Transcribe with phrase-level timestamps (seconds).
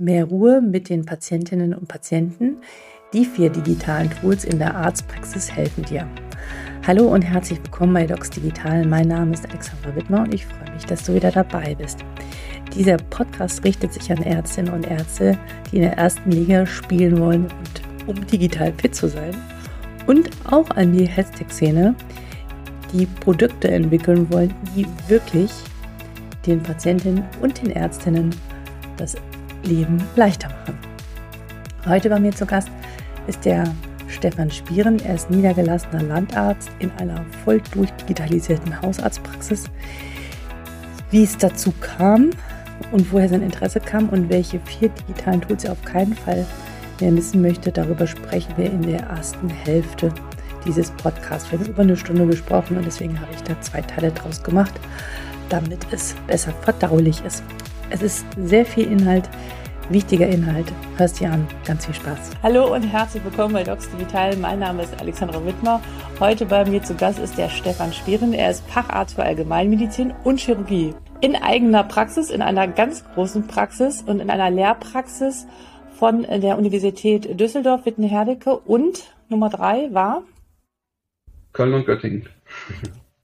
[0.00, 2.58] Mehr Ruhe mit den Patientinnen und Patienten.
[3.12, 6.06] Die vier digitalen Tools in der Arztpraxis helfen dir.
[6.86, 8.86] Hallo und herzlich willkommen bei Docs Digital.
[8.86, 12.04] Mein Name ist Alexandra Wittmer und ich freue mich, dass du wieder dabei bist.
[12.76, 15.36] Dieser Podcast richtet sich an Ärztinnen und Ärzte,
[15.72, 19.34] die in der ersten Liga spielen wollen und um digital fit zu sein.
[20.06, 21.96] Und auch an die Health-Tech-Szene,
[22.92, 25.50] die Produkte entwickeln wollen, die wirklich
[26.46, 28.30] den Patientinnen und den Ärztinnen
[28.96, 29.16] das
[29.68, 30.78] Leben leichter machen.
[31.86, 32.70] Heute bei mir zu Gast
[33.26, 33.64] ist der
[34.08, 34.98] Stefan Spieren.
[35.00, 39.64] Er ist niedergelassener Landarzt in einer voll durchdigitalisierten Hausarztpraxis.
[41.10, 42.30] Wie es dazu kam
[42.90, 46.46] und woher sein Interesse kam und welche vier digitalen Tools er auf keinen Fall
[47.00, 50.12] mehr missen möchte, darüber sprechen wir in der ersten Hälfte
[50.64, 51.50] dieses Podcasts.
[51.50, 54.74] Wir haben über eine Stunde gesprochen und deswegen habe ich da zwei Teile draus gemacht,
[55.48, 57.42] damit es besser verdaulich ist.
[57.90, 59.28] Es ist sehr viel Inhalt,
[59.90, 60.66] wichtiger Inhalt.
[60.96, 61.46] Hörst dir an.
[61.66, 62.30] Ganz viel Spaß.
[62.42, 64.36] Hallo und herzlich willkommen bei Docs Digital.
[64.36, 65.80] Mein Name ist Alexandra Wittmer.
[66.20, 68.32] Heute bei mir zu Gast ist der Stefan Spieren.
[68.32, 70.94] Er ist Facharzt für Allgemeinmedizin und Chirurgie.
[71.20, 75.46] In eigener Praxis, in einer ganz großen Praxis und in einer Lehrpraxis
[75.92, 78.56] von der Universität Düsseldorf, Wittenherdecke.
[78.56, 80.22] Und Nummer drei war?
[81.52, 82.28] Köln und Göttingen.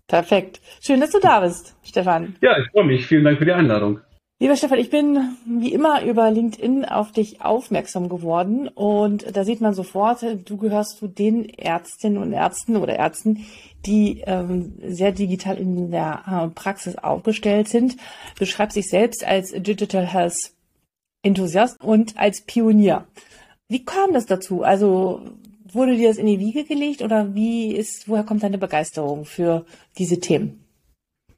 [0.07, 0.61] Perfekt.
[0.81, 2.37] Schön, dass du da bist, Stefan.
[2.41, 3.07] Ja, ich freue mich.
[3.07, 4.01] Vielen Dank für die Einladung.
[4.41, 9.61] Lieber Stefan, ich bin wie immer über LinkedIn auf dich aufmerksam geworden und da sieht
[9.61, 13.47] man sofort, du gehörst zu den Ärztinnen und Ärzten oder Ärzten,
[13.87, 17.97] die ähm, sehr digital in der äh, Praxis aufgestellt sind.
[18.37, 20.53] Du schreibst dich selbst als Digital Health
[21.23, 23.07] Enthusiast und als Pionier.
[23.69, 24.65] Wie kam das dazu?
[24.65, 25.23] Also
[25.73, 29.65] wurde dir das in die Wiege gelegt oder wie ist, woher kommt deine Begeisterung für
[29.97, 30.64] diese Themen?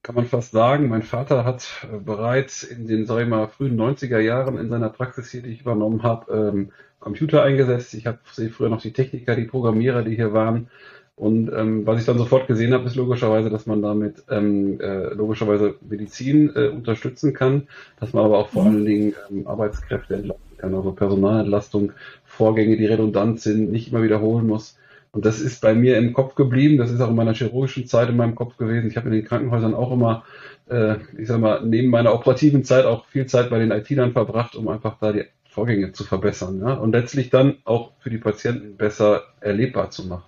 [0.06, 0.88] Kann man fast sagen.
[0.88, 4.88] Mein Vater hat äh, bereits in den, sag ich mal, frühen 90er Jahren in seiner
[4.88, 7.92] Praxis hier, die ich übernommen habe, ähm, Computer eingesetzt.
[7.94, 10.68] Ich habe früher noch die Techniker, die Programmierer, die hier waren.
[11.16, 15.12] Und ähm, was ich dann sofort gesehen habe, ist logischerweise, dass man damit ähm, äh,
[15.12, 17.66] logischerweise Medizin äh, unterstützen kann,
[17.98, 21.92] dass man aber auch vor allen Dingen ähm, Arbeitskräfte entlasten kann, also Personalentlastung,
[22.24, 24.75] Vorgänge, die redundant sind, nicht immer wiederholen muss.
[25.16, 26.76] Und das ist bei mir im Kopf geblieben.
[26.76, 28.90] Das ist auch in meiner chirurgischen Zeit in meinem Kopf gewesen.
[28.90, 30.24] Ich habe in den Krankenhäusern auch immer,
[30.68, 34.54] äh, ich sag mal, neben meiner operativen Zeit auch viel Zeit bei den IT-Lern verbracht,
[34.56, 36.60] um einfach da die Vorgänge zu verbessern.
[36.60, 36.74] Ja?
[36.74, 40.24] Und letztlich dann auch für die Patienten besser erlebbar zu machen.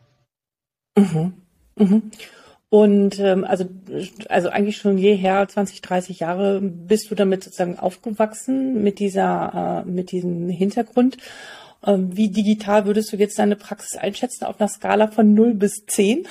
[0.96, 1.34] Mhm.
[1.76, 2.02] Mhm.
[2.70, 3.66] Und ähm, also,
[4.30, 9.90] also eigentlich schon jeher, 20, 30 Jahre, bist du damit sozusagen aufgewachsen mit dieser, äh,
[9.90, 11.18] mit diesem Hintergrund.
[11.84, 15.84] Ähm, wie digital würdest du jetzt deine Praxis einschätzen auf einer Skala von 0 bis
[15.86, 16.26] 10?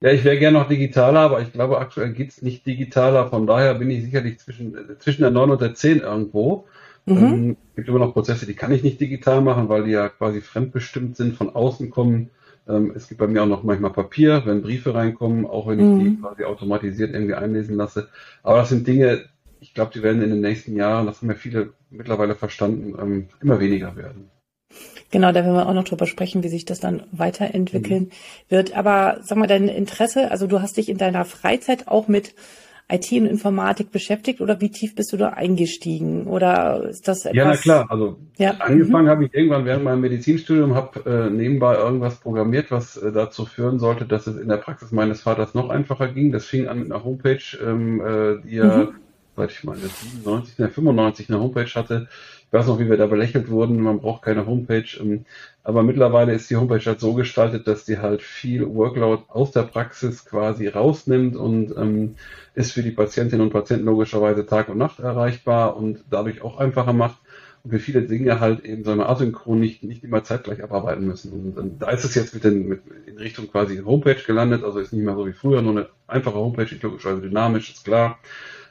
[0.00, 3.28] Ja, ich wäre gerne noch digitaler, aber ich glaube, aktuell geht es nicht digitaler.
[3.28, 6.66] Von daher bin ich sicherlich zwischen, zwischen der 9 und der 10 irgendwo.
[7.06, 7.16] Mhm.
[7.16, 10.08] Ähm, es gibt immer noch Prozesse, die kann ich nicht digital machen, weil die ja
[10.08, 12.30] quasi fremdbestimmt sind, von außen kommen.
[12.68, 15.86] Ähm, es gibt bei mir auch noch manchmal Papier, wenn Briefe reinkommen, auch wenn ich
[15.86, 15.98] mhm.
[16.00, 18.08] die quasi automatisiert irgendwie einlesen lasse.
[18.42, 19.24] Aber das sind Dinge,
[19.60, 23.28] ich glaube, die werden in den nächsten Jahren, das haben ja viele mittlerweile verstanden, ähm,
[23.40, 24.30] immer weniger werden.
[25.10, 28.10] Genau, da werden wir auch noch drüber sprechen, wie sich das dann weiterentwickeln mhm.
[28.50, 28.76] wird.
[28.76, 32.34] Aber sag mal, dein Interesse, also du hast dich in deiner Freizeit auch mit
[32.90, 36.26] IT und Informatik beschäftigt oder wie tief bist du da eingestiegen?
[36.26, 37.36] Oder ist das etwas?
[37.36, 37.86] Ja, na klar.
[37.90, 38.52] Also ja.
[38.52, 39.10] angefangen mhm.
[39.10, 43.78] habe ich irgendwann während meinem Medizinstudium, habe äh, nebenbei irgendwas programmiert, was äh, dazu führen
[43.78, 46.32] sollte, dass es in der Praxis meines Vaters noch einfacher ging.
[46.32, 48.94] Das fing an mit einer Homepage, ähm, äh, die er mhm
[49.38, 52.08] seit ich meine 97, ne, 95 eine Homepage hatte.
[52.46, 54.84] Ich weiß noch, wie wir da belächelt wurden, man braucht keine Homepage.
[55.00, 55.24] Ähm,
[55.62, 59.62] aber mittlerweile ist die Homepage halt so gestaltet, dass die halt viel Workload aus der
[59.62, 62.16] Praxis quasi rausnimmt und ähm,
[62.54, 66.92] ist für die Patientinnen und Patienten logischerweise Tag und Nacht erreichbar und dadurch auch einfacher
[66.92, 67.18] macht
[67.64, 71.32] und wir viele Dinge halt eben so eine asynchron nicht, nicht immer zeitgleich abarbeiten müssen.
[71.32, 74.78] Und, und da ist es jetzt mit, den, mit in Richtung quasi Homepage gelandet, also
[74.78, 78.18] ist nicht mehr so wie früher, nur eine einfache Homepage, logischerweise dynamisch, ist klar.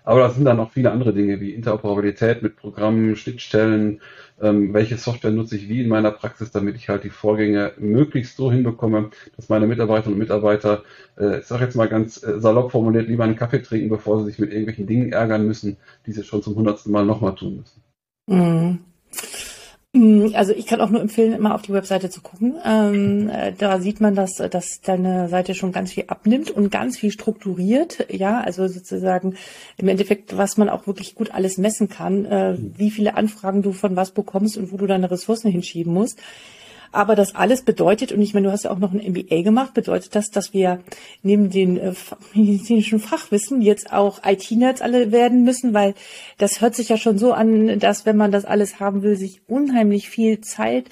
[0.07, 3.99] Aber da sind dann noch viele andere Dinge wie Interoperabilität mit Programmen, Schnittstellen,
[4.41, 8.37] ähm, welche Software nutze ich wie in meiner Praxis, damit ich halt die Vorgänge möglichst
[8.37, 10.83] so hinbekomme, dass meine Mitarbeiterinnen und Mitarbeiter,
[11.17, 14.27] äh, ich sage jetzt mal ganz äh, salopp formuliert, lieber einen Kaffee trinken, bevor sie
[14.27, 15.75] sich mit irgendwelchen Dingen ärgern müssen,
[16.05, 17.83] die sie schon zum hundertsten Mal nochmal tun müssen.
[18.27, 18.79] Mhm.
[19.97, 22.55] Mm, also ich kann auch nur empfehlen, immer auf die Webseite zu gucken.
[22.63, 26.97] Ähm, äh, da sieht man, dass, dass deine Seite schon ganz viel abnimmt und ganz
[26.97, 28.05] viel strukturiert.
[28.11, 29.35] Ja, also sozusagen
[29.77, 33.71] im Endeffekt, was man auch wirklich gut alles messen kann, äh, wie viele Anfragen du
[33.73, 36.19] von was bekommst und wo du deine Ressourcen hinschieben musst.
[36.91, 39.73] Aber das alles bedeutet, und ich meine, du hast ja auch noch ein MBA gemacht,
[39.73, 40.79] bedeutet das, dass wir
[41.23, 41.93] neben den äh,
[42.33, 45.93] medizinischen Fachwissen jetzt auch IT-Nerds alle werden müssen, weil
[46.37, 49.41] das hört sich ja schon so an, dass wenn man das alles haben will, sich
[49.47, 50.85] unheimlich viel Zeit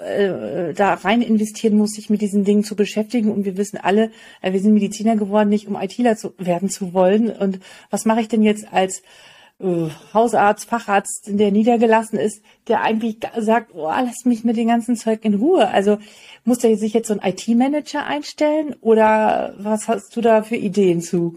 [0.00, 3.30] äh, da rein investieren muss, sich mit diesen Dingen zu beschäftigen.
[3.30, 4.10] Und wir wissen alle,
[4.42, 7.30] äh, wir sind Mediziner geworden, nicht um ITler zu werden zu wollen.
[7.30, 7.60] Und
[7.90, 9.02] was mache ich denn jetzt als
[9.58, 14.96] äh, Hausarzt, Facharzt, der niedergelassen ist, der eigentlich sagt, oh, lass mich mit dem ganzen
[14.96, 15.68] Zeug in Ruhe.
[15.68, 15.98] Also
[16.44, 21.00] muss der sich jetzt so ein IT-Manager einstellen oder was hast du da für Ideen
[21.00, 21.36] zu?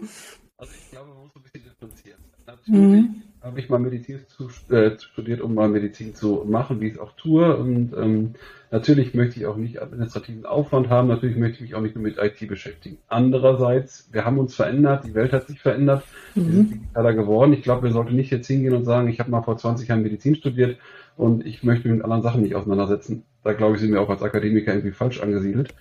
[0.58, 2.20] Also ich glaube, man muss ein bisschen differenzieren.
[2.46, 3.22] Natürlich mhm.
[3.42, 6.98] Habe ich mal Medizin zu, äh, studiert, um mal Medizin zu machen, wie ich es
[6.98, 7.56] auch tue.
[7.56, 8.34] Und ähm,
[8.72, 12.04] Natürlich möchte ich auch nicht administrativen Aufwand haben, natürlich möchte ich mich auch nicht nur
[12.04, 12.98] mit IT beschäftigen.
[13.08, 16.04] Andererseits, wir haben uns verändert, die Welt hat sich verändert,
[16.36, 16.46] mhm.
[16.46, 17.52] wir sind digitaler geworden.
[17.52, 20.02] Ich glaube, wir sollten nicht jetzt hingehen und sagen, ich habe mal vor 20 Jahren
[20.02, 20.78] Medizin studiert
[21.16, 23.24] und ich möchte mich mit anderen Sachen nicht auseinandersetzen.
[23.42, 25.74] Da glaube ich, sind wir auch als Akademiker irgendwie falsch angesiedelt.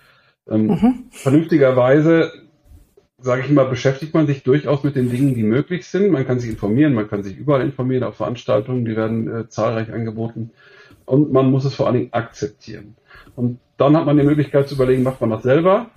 [0.50, 1.04] Ähm, mhm.
[1.12, 2.32] Vernünftigerweise
[3.22, 6.12] sage ich mal, beschäftigt man sich durchaus mit den Dingen, die möglich sind.
[6.12, 9.92] Man kann sich informieren, man kann sich überall informieren, auf Veranstaltungen, die werden äh, zahlreich
[9.92, 10.52] angeboten
[11.06, 12.96] und man muss es vor allen Dingen akzeptieren.
[13.36, 15.90] Und dann hat man die Möglichkeit zu überlegen, macht man das selber?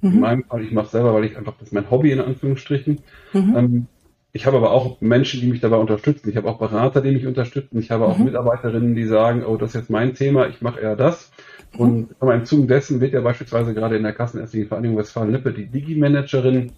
[0.00, 0.12] Mhm.
[0.12, 2.20] In meinem Fall, ich mache es selber, weil ich einfach, das ist mein Hobby in
[2.20, 3.00] Anführungsstrichen.
[3.32, 3.56] Mhm.
[3.56, 3.86] Ähm,
[4.32, 6.30] ich habe aber auch Menschen, die mich dabei unterstützen.
[6.30, 7.78] Ich habe auch Berater, die mich unterstützen.
[7.78, 8.26] Ich habe auch mhm.
[8.26, 11.30] Mitarbeiterinnen, die sagen, oh, das ist jetzt mein Thema, ich mache eher das.
[11.74, 12.08] Mhm.
[12.18, 16.72] Und im Zuge dessen wird ja beispielsweise gerade in der Kassenärztlichen Vereinigung Westfalen-Lippe die Digi-Managerin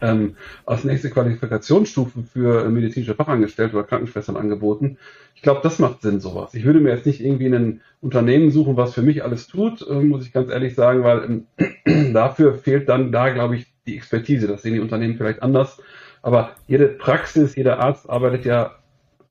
[0.00, 4.96] ähm, als nächste Qualifikationsstufe für medizinische Fachangestellte oder Krankenschwestern angeboten.
[5.34, 6.54] Ich glaube, das macht Sinn, sowas.
[6.54, 9.94] Ich würde mir jetzt nicht irgendwie ein Unternehmen suchen, was für mich alles tut, äh,
[10.00, 11.44] muss ich ganz ehrlich sagen, weil
[11.86, 14.46] ähm, dafür fehlt dann da, glaube ich, die Expertise.
[14.46, 15.82] Das sehen die Unternehmen vielleicht anders.
[16.22, 18.76] Aber jede Praxis, jeder Arzt arbeitet ja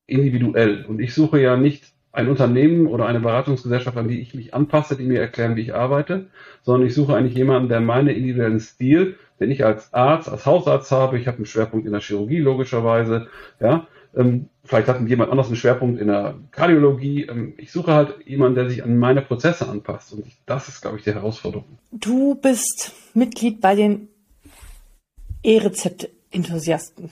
[0.06, 0.84] individuell.
[0.86, 4.96] Und ich suche ja nicht ein Unternehmen oder eine Beratungsgesellschaft, an die ich mich anpasse,
[4.96, 6.26] die mir erklären, wie ich arbeite,
[6.62, 10.92] sondern ich suche eigentlich jemanden, der meinen individuellen Stil den ich als Arzt, als Hausarzt
[10.92, 13.28] habe, ich habe einen Schwerpunkt in der Chirurgie logischerweise,
[13.58, 17.26] ja, ähm, vielleicht hat jemand anders einen Schwerpunkt in der Kardiologie.
[17.26, 20.98] Ähm, ich suche halt jemanden, der sich an meine Prozesse anpasst und das ist, glaube
[20.98, 21.78] ich, die Herausforderung.
[21.92, 24.08] Du bist Mitglied bei den
[26.30, 27.10] E-Rezept-Enthusiasten.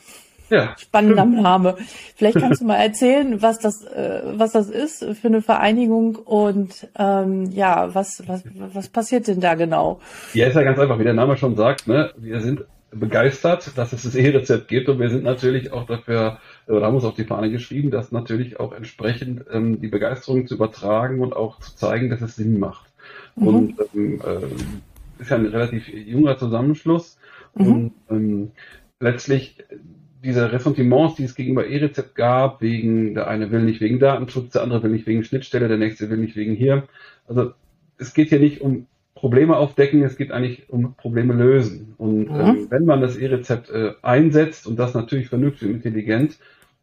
[0.50, 0.74] Ja.
[0.78, 1.26] Spannender.
[1.26, 1.76] Name.
[2.16, 6.88] Vielleicht kannst du mal erzählen, was das, äh, was das ist für eine Vereinigung und
[6.98, 10.00] ähm, ja, was, was, was passiert denn da genau?
[10.32, 12.12] Ja, ist ja ganz einfach, wie der Name schon sagt, ne?
[12.16, 16.86] Wir sind begeistert, dass es das E-Rezept gibt und wir sind natürlich auch dafür, oder
[16.86, 21.20] haben uns auf die Fahne geschrieben, dass natürlich auch entsprechend ähm, die Begeisterung zu übertragen
[21.20, 22.90] und auch zu zeigen, dass es Sinn macht.
[23.36, 23.46] Mhm.
[23.46, 27.18] Und ähm, äh, ist ja ein relativ junger Zusammenschluss
[27.54, 27.66] mhm.
[27.66, 28.50] und ähm,
[29.00, 29.56] letztlich
[30.22, 34.62] diese Ressentiments, die es gegenüber E-Rezept gab, wegen, der eine will nicht wegen Datenschutz, der
[34.62, 36.88] andere will nicht wegen Schnittstelle, der nächste will nicht wegen hier.
[37.26, 37.52] Also
[37.98, 41.94] es geht hier nicht um Probleme aufdecken, es geht eigentlich um Probleme lösen.
[41.98, 42.40] Und mhm.
[42.40, 46.38] ähm, wenn man das E-Rezept äh, einsetzt und das natürlich vernünftig und intelligent,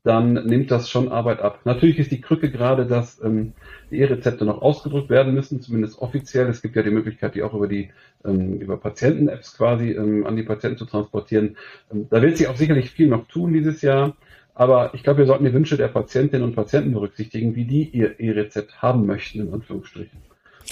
[0.06, 1.62] dann nimmt das schon Arbeit ab.
[1.66, 3.54] Natürlich ist die Krücke gerade, dass ähm,
[3.90, 6.48] die E-Rezepte noch ausgedrückt werden müssen, zumindest offiziell.
[6.48, 7.90] Es gibt ja die Möglichkeit, die auch über die
[8.24, 11.57] ähm, über Patienten-Apps quasi ähm, an die Patienten zu transportieren.
[11.92, 14.16] Ähm, da wird sich auch sicherlich viel noch tun dieses Jahr.
[14.54, 18.19] Aber ich glaube, wir sollten die Wünsche der Patientinnen und Patienten berücksichtigen, wie die ihr
[18.19, 20.19] E-Rezept haben möchten, in Anführungsstrichen.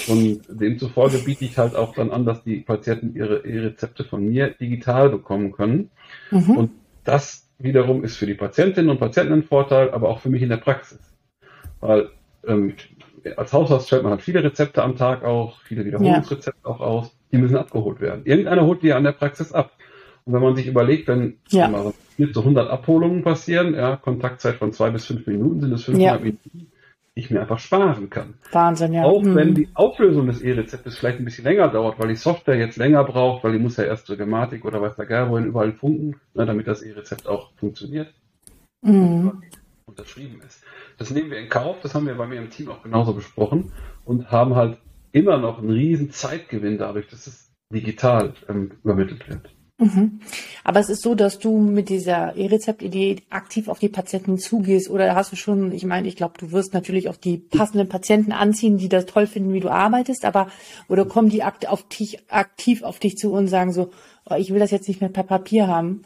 [0.07, 4.49] Und demzufolge biete ich halt auch dann an, dass die Patienten ihre E-Rezepte von mir
[4.51, 5.89] digital bekommen können.
[6.29, 6.51] Mhm.
[6.51, 6.71] Und
[7.03, 10.49] das wiederum ist für die Patientinnen und Patienten ein Vorteil, aber auch für mich in
[10.49, 10.99] der Praxis.
[11.79, 12.09] Weil
[12.47, 12.73] ähm,
[13.37, 16.69] als Hausarzt stellt man halt viele Rezepte am Tag aus, viele Wiederholungsrezepte ja.
[16.69, 18.25] auch aus, die müssen abgeholt werden.
[18.25, 19.71] Irgendeiner holt die ja an der Praxis ab.
[20.25, 21.67] Und wenn man sich überlegt, wenn ja.
[21.67, 26.13] mal so 100 Abholungen passieren, ja, Kontaktzeit von zwei bis fünf Minuten sind es 500
[26.13, 26.19] ja.
[26.19, 26.71] Minuten,
[27.15, 28.33] ich mir einfach sparen kann.
[28.51, 29.03] Wahnsinn, ja.
[29.03, 32.77] Auch wenn die Auflösung des E-Rezeptes vielleicht ein bisschen länger dauert, weil die Software jetzt
[32.77, 35.73] länger braucht, weil die muss ja erst zur Gematik oder weiß der Geil wohin überall
[35.73, 38.13] funken, ne, damit das E-Rezept auch funktioniert.
[38.81, 39.43] Mhm.
[39.85, 40.63] Unterschrieben ist.
[40.97, 43.71] Das nehmen wir in Kauf, das haben wir bei mir im Team auch genauso besprochen
[44.05, 44.79] und haben halt
[45.11, 49.52] immer noch einen riesen Zeitgewinn dadurch, dass es digital ähm, übermittelt wird.
[49.79, 50.19] Mhm.
[50.63, 55.15] Aber es ist so, dass du mit dieser E-Rezept-Idee aktiv auf die Patienten zugehst oder
[55.15, 58.77] hast du schon, ich meine, ich glaube, du wirst natürlich auch die passenden Patienten anziehen,
[58.77, 60.47] die das toll finden, wie du arbeitest, aber
[60.89, 63.89] oder kommen die auf dich, aktiv auf dich zu und sagen so,
[64.29, 66.03] oh, ich will das jetzt nicht mehr per Papier haben?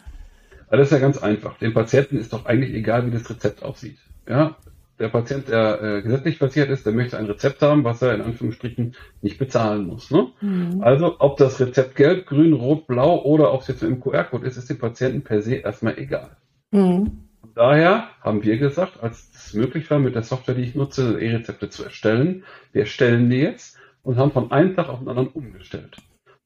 [0.70, 1.58] Das ist ja ganz einfach.
[1.60, 3.98] Dem Patienten ist doch eigentlich egal, wie das Rezept aussieht.
[4.28, 4.58] Ja,
[5.00, 8.22] der Patient, der äh, gesetzlich versichert ist, der möchte ein Rezept haben, was er in
[8.22, 10.10] Anführungsstrichen nicht bezahlen muss.
[10.12, 10.28] Ne?
[10.42, 10.82] Mhm.
[10.82, 14.58] Also ob das Rezept gelb, grün, rot, blau oder ob es jetzt im QR-Code ist,
[14.58, 16.38] ist dem Patienten per se erstmal egal.
[16.72, 17.24] Mhm.
[17.54, 21.70] Daher haben wir gesagt, als es möglich war, mit der Software, die ich nutze, E-Rezepte
[21.70, 25.98] zu erstellen, wir erstellen die jetzt und haben von einem Tag auf den anderen umgestellt.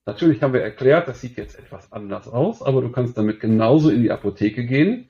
[0.05, 3.89] Natürlich haben wir erklärt, das sieht jetzt etwas anders aus, aber du kannst damit genauso
[3.89, 5.09] in die Apotheke gehen,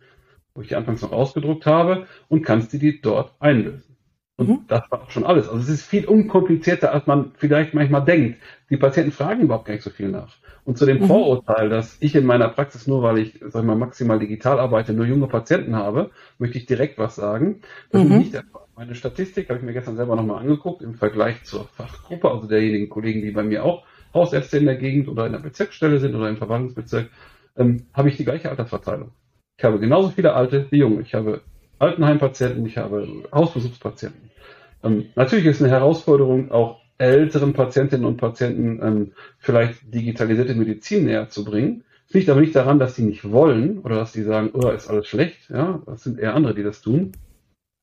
[0.53, 3.91] wo ich die anfangs noch ausgedruckt habe, und kannst die, die dort einlösen.
[4.37, 4.59] Und mhm.
[4.67, 5.47] das war auch schon alles.
[5.47, 8.39] Also es ist viel unkomplizierter, als man vielleicht manchmal denkt.
[8.69, 10.35] Die Patienten fragen überhaupt gar nicht so viel nach.
[10.63, 11.07] Und zu dem mhm.
[11.07, 14.93] Vorurteil, dass ich in meiner Praxis nur, weil ich, sag ich mal, maximal digital arbeite,
[14.93, 17.61] nur junge Patienten habe, möchte ich direkt was sagen.
[17.91, 18.11] Das mhm.
[18.11, 18.61] ist nicht der Fall.
[18.75, 22.89] Meine Statistik habe ich mir gestern selber nochmal angeguckt im Vergleich zur Fachgruppe, also derjenigen
[22.89, 26.29] Kollegen, die bei mir auch Hausärzte in der Gegend oder in der Bezirksstelle sind oder
[26.29, 27.09] im Verwaltungsbezirk,
[27.57, 29.11] ähm, habe ich die gleiche Altersverteilung.
[29.61, 31.01] Ich habe genauso viele Alte wie Junge.
[31.01, 31.41] Ich habe
[31.77, 34.31] Altenheimpatienten, ich habe Hausbesuchspatienten.
[34.83, 41.29] Ähm, natürlich ist eine Herausforderung, auch älteren Patientinnen und Patienten ähm, vielleicht digitalisierte Medizin näher
[41.29, 41.83] zu bringen.
[42.07, 44.89] Es liegt aber nicht daran, dass sie nicht wollen oder dass sie sagen, oh, ist
[44.89, 45.51] alles schlecht.
[45.51, 47.11] Ja, das sind eher andere, die das tun.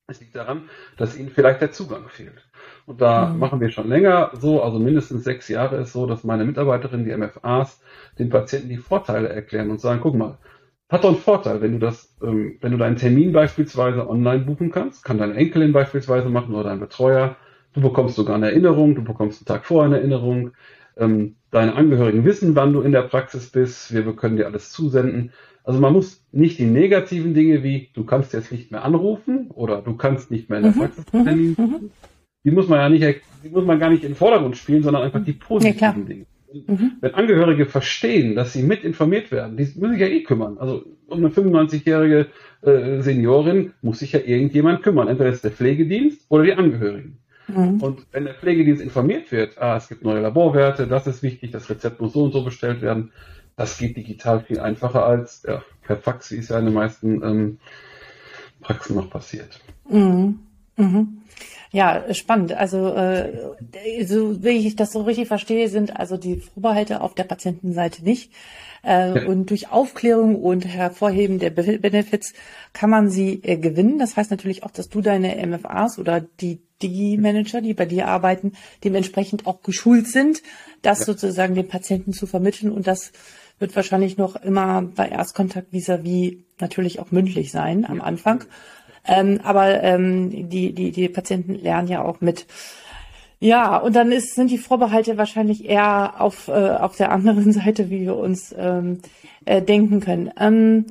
[0.08, 0.62] Es liegt daran,
[0.96, 2.44] dass ihnen vielleicht der Zugang fehlt.
[2.86, 3.38] Und da mhm.
[3.38, 7.16] machen wir schon länger so, also mindestens sechs Jahre ist so, dass meine Mitarbeiterinnen, die
[7.16, 7.80] MFAs,
[8.18, 10.38] den Patienten die Vorteile erklären und sagen, guck mal,
[10.88, 14.70] hat doch einen Vorteil, wenn du das, ähm, wenn du deinen Termin beispielsweise online buchen
[14.70, 17.36] kannst, kann deine Enkelin beispielsweise machen oder dein Betreuer.
[17.74, 20.52] Du bekommst sogar eine Erinnerung, du bekommst einen Tag vorher eine Erinnerung.
[20.96, 23.92] Ähm, deine Angehörigen wissen, wann du in der Praxis bist.
[23.94, 25.32] Wir können dir alles zusenden.
[25.62, 29.82] Also man muss nicht die negativen Dinge wie du kannst jetzt nicht mehr anrufen oder
[29.82, 31.90] du kannst nicht mehr in der mhm, Praxis mhm, Termin mhm.
[32.44, 35.02] Die muss man ja nicht, die muss man gar nicht in den Vordergrund spielen, sondern
[35.02, 36.26] einfach die positiven ja, Dinge.
[36.52, 36.92] Mhm.
[37.00, 40.58] Wenn Angehörige verstehen, dass sie mit informiert werden, die müssen sich ja eh kümmern.
[40.58, 42.28] Also um eine 95-jährige
[42.62, 45.08] äh, Seniorin muss sich ja irgendjemand kümmern.
[45.08, 47.18] Entweder ist der Pflegedienst oder die Angehörigen.
[47.48, 47.82] Mhm.
[47.82, 51.68] Und wenn der Pflegedienst informiert wird, ah, es gibt neue Laborwerte, das ist wichtig, das
[51.70, 53.12] Rezept muss so und so bestellt werden,
[53.56, 57.22] das geht digital viel einfacher als ja, per Fax, wie es ja in den meisten
[57.22, 57.58] ähm,
[58.60, 59.60] Praxen noch passiert.
[59.88, 60.40] Mhm.
[60.76, 61.22] Mhm.
[61.70, 62.52] Ja, spannend.
[62.52, 63.52] Also äh,
[64.04, 68.32] so wie ich das so richtig verstehe, sind also die Vorbehalte auf der Patientenseite nicht.
[68.84, 69.26] Äh, ja.
[69.26, 72.32] Und durch Aufklärung und Hervorheben der Benefits
[72.72, 73.98] kann man sie äh, gewinnen.
[73.98, 78.52] Das heißt natürlich auch, dass du deine MFAs oder die Digi-Manager, die bei dir arbeiten,
[78.84, 80.42] dementsprechend auch geschult sind,
[80.82, 81.06] das ja.
[81.06, 82.72] sozusagen den Patienten zu vermitteln.
[82.72, 83.12] Und das
[83.58, 88.44] wird wahrscheinlich noch immer bei Erstkontakt vis-à-vis -vis natürlich auch mündlich sein am Anfang.
[89.08, 92.46] Ähm, aber ähm, die, die, die Patienten lernen ja auch mit.
[93.40, 97.88] Ja, und dann ist, sind die Vorbehalte wahrscheinlich eher auf, äh, auf der anderen Seite,
[97.90, 99.00] wie wir uns ähm,
[99.44, 100.30] äh, denken können.
[100.38, 100.86] Ähm,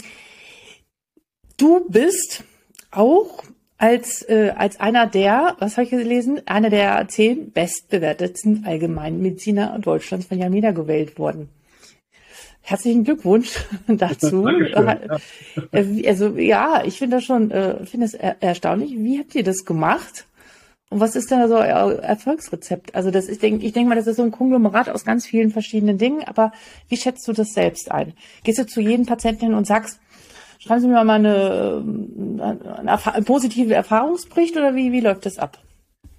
[1.58, 2.44] du bist
[2.92, 3.44] auch
[3.78, 10.26] als, äh, als einer der, was habe ich gelesen, einer der zehn bestbewertetsten Allgemeinmediziner Deutschlands
[10.26, 11.50] von Yameda gewählt worden.
[12.70, 14.44] Herzlichen Glückwunsch dazu.
[14.44, 15.20] Dankeschön,
[15.72, 18.92] äh, Also ja, ich finde das schon, äh, finde es er erstaunlich.
[18.92, 20.26] Wie habt ihr das gemacht?
[20.90, 22.94] Und was ist denn so euer Erfolgsrezept?
[22.94, 25.52] Also das, ich denke, ich denke mal, das ist so ein Konglomerat aus ganz vielen
[25.52, 26.26] verschiedenen Dingen.
[26.26, 26.52] Aber
[26.90, 28.12] wie schätzt du das selbst ein?
[28.44, 30.02] Gehst du zu jedem Patienten hin und sagst,
[30.60, 35.38] schreiben Sie mir mal eine, eine, eine, eine positive Erfahrungsbericht oder wie, wie läuft das
[35.38, 35.58] ab?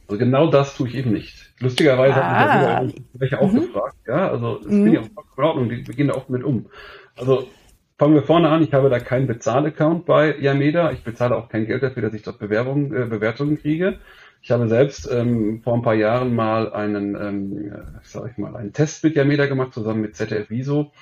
[0.07, 1.48] Also genau das tue ich eben nicht.
[1.61, 2.77] Lustigerweise ah.
[2.77, 3.61] hat mich welche auch mhm.
[3.61, 3.97] gefragt.
[4.07, 4.85] Ja, also es mhm.
[4.85, 6.67] finde ich auch in Ordnung, wir gehen da oft mit um.
[7.17, 7.49] Also
[7.99, 10.93] fangen wir vorne an, ich habe da keinen Bezahl-Account bei Yameda.
[10.93, 13.99] Ich bezahle auch kein Geld dafür, dass ich dort Bewerbungen, äh, Bewertungen kriege.
[14.41, 17.73] Ich habe selbst ähm, vor ein paar Jahren mal einen, ähm,
[18.03, 20.93] sag ich mal, einen Test mit Yameda gemacht, zusammen mit ZDF Viso.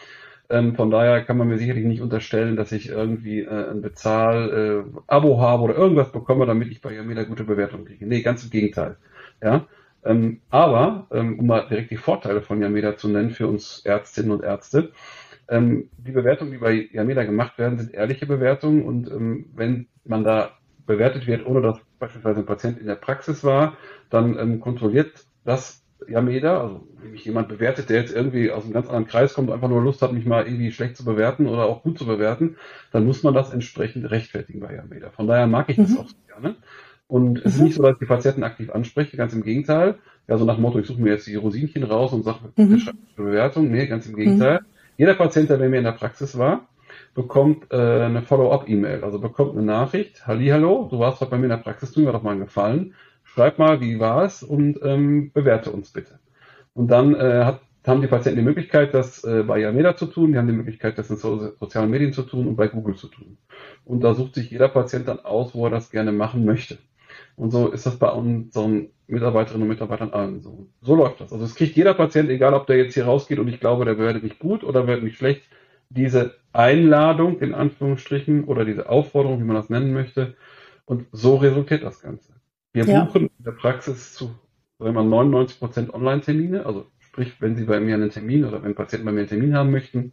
[0.49, 5.35] Ähm, von daher kann man mir sicherlich nicht unterstellen, dass ich irgendwie äh, ein Bezahl-Abo
[5.35, 8.07] äh, habe oder irgendwas bekomme, damit ich bei Yameda gute Bewertungen kriege.
[8.07, 8.97] Nee, ganz im Gegenteil.
[9.43, 9.67] Ja,
[10.07, 14.31] ähm, aber, ähm, um mal direkt die Vorteile von Yameda zu nennen für uns Ärztinnen
[14.31, 14.93] und Ärzte,
[15.49, 20.25] ähm, die Bewertungen, die bei Yameda gemacht werden, sind ehrliche Bewertungen und ähm, wenn man
[20.25, 20.51] da
[20.87, 23.77] bewertet wird, ohne dass beispielsweise ein Patient in der Praxis war,
[24.11, 28.73] dann ähm, kontrolliert das Yameda, also wenn mich jemand bewertet, der jetzt irgendwie aus einem
[28.73, 31.65] ganz anderen Kreis kommt, einfach nur Lust hat, mich mal irgendwie schlecht zu bewerten oder
[31.65, 32.57] auch gut zu bewerten,
[32.93, 35.11] dann muss man das entsprechend rechtfertigen bei Yameda.
[35.11, 35.99] Von daher mag ich das mhm.
[35.99, 36.57] auch sehr gerne.
[37.09, 37.65] Und es ist mhm.
[37.67, 39.97] nicht so, dass ich die Patienten aktiv anspreche, ganz im Gegenteil.
[40.27, 42.83] Ja, so nach dem Motto, ich suche mir jetzt die Rosinchen raus und sage, mhm.
[43.15, 43.71] Bewertung.
[43.71, 44.61] Nee, ganz im Gegenteil.
[44.61, 44.67] Mhm.
[44.99, 46.67] Jeder Patient, der bei mir in der Praxis war,
[47.15, 51.51] bekommt äh, eine Follow-up-E-Mail, also bekommt eine Nachricht, Hallo, du warst heute bei mir in
[51.51, 52.95] der Praxis, tu mir doch mal einen Gefallen,
[53.25, 56.19] schreib mal, wie war es und ähm, bewerte uns bitte.
[56.75, 60.33] Und dann äh, hat, haben die Patienten die Möglichkeit, das äh, bei Yameda zu tun,
[60.33, 63.09] die haben die Möglichkeit, das in so, sozialen Medien zu tun und bei Google zu
[63.09, 63.39] tun.
[63.85, 66.79] Und da sucht sich jeder Patient dann aus, wo er das gerne machen möchte.
[67.37, 70.69] Und so ist das bei unseren Mitarbeiterinnen und Mitarbeitern allen so.
[70.81, 71.33] So läuft das.
[71.33, 73.95] Also es kriegt jeder Patient, egal ob der jetzt hier rausgeht und ich glaube, der
[73.95, 75.43] bewertet mich gut oder bewertet mich schlecht,
[75.90, 80.35] diese Einladung in Anführungsstrichen oder diese Aufforderung, wie man das nennen möchte.
[80.87, 82.33] Und so resultiert das Ganze.
[82.73, 83.05] Wir ja.
[83.05, 84.31] buchen in der Praxis zu
[84.78, 86.66] sagen wir 99 Prozent Online-Termine.
[86.66, 89.55] Also sprich, wenn Sie bei mir einen Termin oder wenn Patienten bei mir einen Termin
[89.55, 90.12] haben möchten,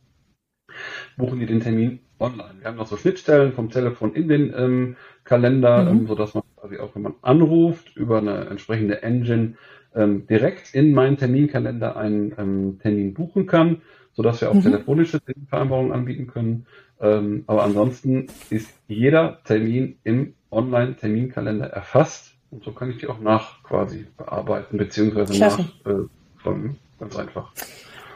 [1.17, 2.55] buchen die den Termin online.
[2.59, 5.99] Wir haben noch so Schnittstellen vom Telefon in den ähm, Kalender, mhm.
[5.99, 9.55] ähm, sodass man quasi auch, wenn man anruft, über eine entsprechende Engine
[9.93, 13.81] ähm, direkt in meinen Terminkalender einen ähm, Termin buchen kann,
[14.13, 14.61] sodass wir auch mhm.
[14.61, 16.65] telefonische Terminvereinbarungen anbieten können.
[17.01, 23.19] Ähm, aber ansonsten ist jeder Termin im Online-Terminkalender erfasst und so kann ich die auch
[23.19, 25.65] nach quasi bearbeiten, beziehungsweise Klasse.
[25.83, 25.91] nach
[26.45, 27.51] äh, ganz einfach.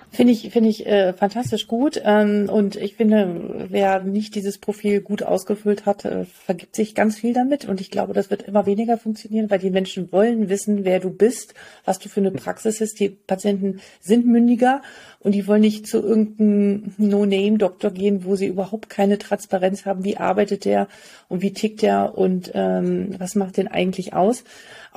[0.09, 2.01] Finde ich, finde ich äh, fantastisch gut.
[2.03, 7.17] Ähm, und ich finde, wer nicht dieses Profil gut ausgefüllt hat, äh, vergibt sich ganz
[7.19, 7.65] viel damit.
[7.65, 11.09] Und ich glaube, das wird immer weniger funktionieren, weil die Menschen wollen wissen, wer du
[11.09, 12.99] bist, was du für eine Praxis ist.
[12.99, 14.81] Die Patienten sind mündiger
[15.19, 20.05] und die wollen nicht zu irgendeinem No-Name-Doktor gehen, wo sie überhaupt keine Transparenz haben.
[20.05, 20.87] Wie arbeitet der
[21.27, 24.45] und wie tickt der und ähm, was macht den eigentlich aus?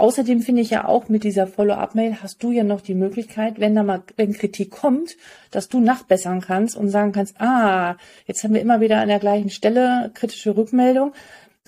[0.01, 3.75] Außerdem finde ich ja auch mit dieser Follow-up-Mail hast du ja noch die Möglichkeit, wenn
[3.75, 5.19] da mal, wenn Kritik kommt,
[5.51, 9.19] dass du nachbessern kannst und sagen kannst, ah, jetzt haben wir immer wieder an der
[9.19, 11.13] gleichen Stelle kritische Rückmeldung.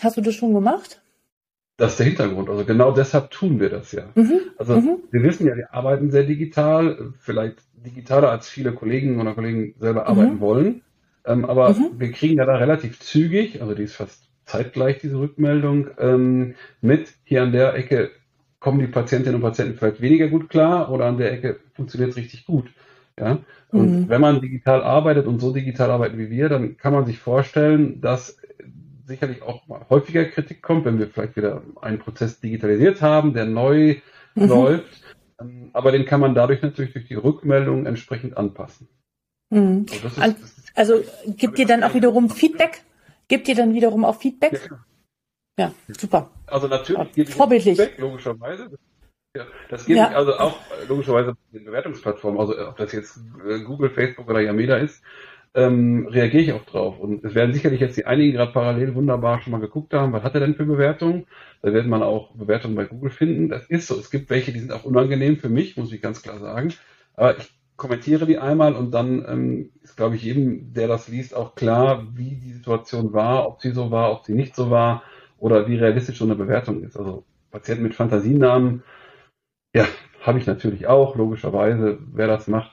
[0.00, 1.02] Hast du das schon gemacht?
[1.76, 2.48] Das ist der Hintergrund.
[2.48, 4.04] Also genau deshalb tun wir das ja.
[4.14, 4.40] Mhm.
[4.56, 4.96] Also mhm.
[5.10, 10.06] wir wissen ja, wir arbeiten sehr digital, vielleicht digitaler als viele Kollegen oder Kollegen selber
[10.06, 10.40] arbeiten mhm.
[10.40, 10.82] wollen.
[11.26, 11.90] Ähm, aber mhm.
[11.98, 17.12] wir kriegen ja da relativ zügig, also die ist fast zeitgleich, diese Rückmeldung, ähm, mit
[17.24, 18.10] hier an der Ecke
[18.62, 22.16] kommen die Patientinnen und Patienten vielleicht weniger gut klar oder an der Ecke funktioniert es
[22.16, 22.70] richtig gut.
[23.18, 23.38] Ja?
[23.72, 24.08] Und mhm.
[24.08, 28.00] wenn man digital arbeitet und so digital arbeitet wie wir, dann kann man sich vorstellen,
[28.00, 28.38] dass
[29.04, 33.96] sicherlich auch häufiger Kritik kommt, wenn wir vielleicht wieder einen Prozess digitalisiert haben, der neu
[34.36, 34.48] mhm.
[34.48, 35.02] läuft.
[35.72, 38.86] Aber den kann man dadurch natürlich durch die Rückmeldung entsprechend anpassen.
[39.50, 39.86] Mhm.
[40.20, 40.94] Also, ist, also
[41.26, 42.82] gibt ihr dann auch wiederum Feedback?
[43.26, 44.68] Gibt ihr dann wiederum auch Feedback?
[44.70, 44.78] Ja,
[45.58, 46.30] ja, super.
[46.46, 47.78] Also natürlich gibt Vorbildlich.
[47.78, 48.70] Feedback, logischerweise.
[49.36, 50.08] Ja, das geht ja.
[50.08, 53.18] also auch äh, logischerweise in Bewertungsplattformen, also ob das jetzt
[53.48, 55.02] äh, Google, Facebook oder Yameda ist,
[55.54, 56.98] ähm, reagiere ich auch drauf.
[56.98, 60.22] Und es werden sicherlich jetzt die einigen gerade parallel wunderbar schon mal geguckt haben, was
[60.22, 61.26] hat er denn für Bewertungen?
[61.62, 63.48] Da wird man auch Bewertungen bei Google finden.
[63.48, 63.98] Das ist so.
[63.98, 66.74] Es gibt welche, die sind auch unangenehm für mich, muss ich ganz klar sagen.
[67.14, 71.34] Aber ich kommentiere die einmal und dann ähm, ist, glaube ich, jedem, der das liest,
[71.34, 75.02] auch klar, wie die Situation war, ob sie so war, ob sie nicht so war
[75.42, 76.96] oder wie realistisch so eine Bewertung ist.
[76.96, 78.84] Also Patienten mit Fantasienamen,
[79.74, 79.86] ja,
[80.20, 82.70] habe ich natürlich auch, logischerweise, wer das macht.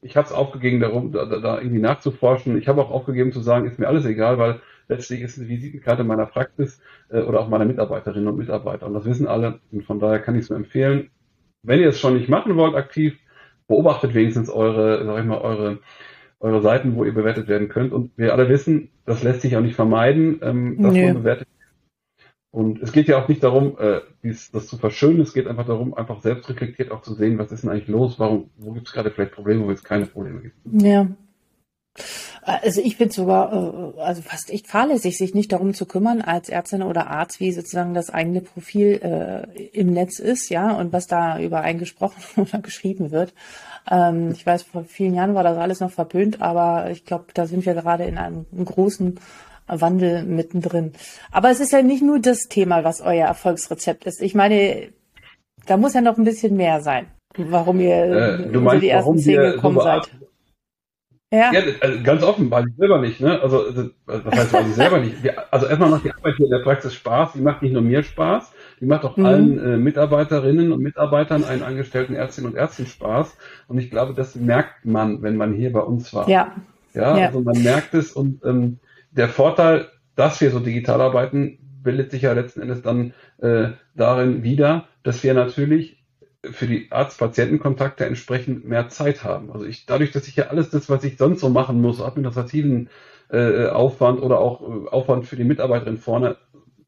[0.00, 2.56] Ich habe es aufgegeben, darum, da, da irgendwie nachzuforschen.
[2.56, 6.02] Ich habe auch aufgegeben zu sagen, ist mir alles egal, weil letztlich ist eine Visitenkarte
[6.02, 8.86] meiner Praxis äh, oder auch meiner Mitarbeiterinnen und Mitarbeiter.
[8.86, 9.60] Und das wissen alle.
[9.70, 11.10] Und von daher kann ich es nur empfehlen.
[11.62, 13.18] Wenn ihr es schon nicht machen wollt, aktiv,
[13.68, 15.80] beobachtet wenigstens eure, sag ich mal, eure,
[16.40, 17.92] eure Seiten, wo ihr bewertet werden könnt.
[17.92, 21.04] Und wir alle wissen, das lässt sich auch nicht vermeiden, ähm, dass nee.
[21.04, 21.48] man bewertet
[22.52, 25.66] und es geht ja auch nicht darum, äh, dies, das zu verschönen, es geht einfach
[25.66, 28.88] darum, einfach selbst reflektiert auch zu sehen, was ist denn eigentlich los, warum, wo gibt
[28.88, 30.82] es gerade vielleicht Probleme, wo es keine Probleme gibt.
[30.82, 31.08] Ja.
[32.42, 33.52] Also ich finde sogar,
[33.96, 37.52] äh, also fast echt fahrlässig, sich nicht darum zu kümmern als Ärztin oder Arzt, wie
[37.52, 42.22] sozusagen das eigene Profil äh, im Netz ist, ja, und was da über einen gesprochen
[42.36, 43.32] oder geschrieben wird.
[43.90, 47.46] Ähm, ich weiß, vor vielen Jahren war das alles noch verpönt, aber ich glaube, da
[47.46, 49.18] sind wir gerade in einem großen
[49.66, 50.92] Wandel mittendrin.
[51.30, 54.20] Aber es ist ja nicht nur das Thema, was euer Erfolgsrezept ist.
[54.20, 54.88] Ich meine,
[55.66, 59.18] da muss ja noch ein bisschen mehr sein, warum ihr äh, du meinst, die ersten
[59.18, 60.10] zehn gekommen so seid.
[61.32, 63.20] Ja, ja also ganz offen, weiß ich selber nicht.
[63.20, 63.40] Ne?
[63.40, 63.64] Also,
[64.04, 65.16] was heißt, weiß ich selber nicht.
[65.50, 67.32] Also erstmal macht die Arbeit hier in der Praxis Spaß.
[67.32, 69.24] Die macht nicht nur mir Spaß, die macht auch mhm.
[69.24, 73.34] allen äh, Mitarbeiterinnen und Mitarbeitern, allen angestellten Ärztinnen und Ärzten Spaß.
[73.66, 76.28] Und ich glaube, das merkt man, wenn man hier bei uns war.
[76.28, 76.52] Ja.
[76.92, 77.26] Ja, ja.
[77.28, 78.78] also man merkt es und ähm,
[79.12, 84.42] der Vorteil, dass wir so digital arbeiten, bildet sich ja letzten Endes dann äh, darin
[84.42, 86.02] wieder, dass wir natürlich
[86.50, 89.52] für die Arzt-Patienten-Kontakte entsprechend mehr Zeit haben.
[89.52, 92.90] Also ich, dadurch, dass ich ja alles das, was ich sonst so machen muss, administrativen
[93.30, 96.36] äh, Aufwand oder auch äh, Aufwand für die Mitarbeiterin vorne,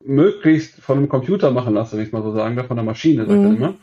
[0.05, 3.27] möglichst von einem Computer machen lasse, wenn ich mal so sagen darf, von der Maschine,
[3.27, 3.57] sagt mhm.
[3.57, 3.75] immer,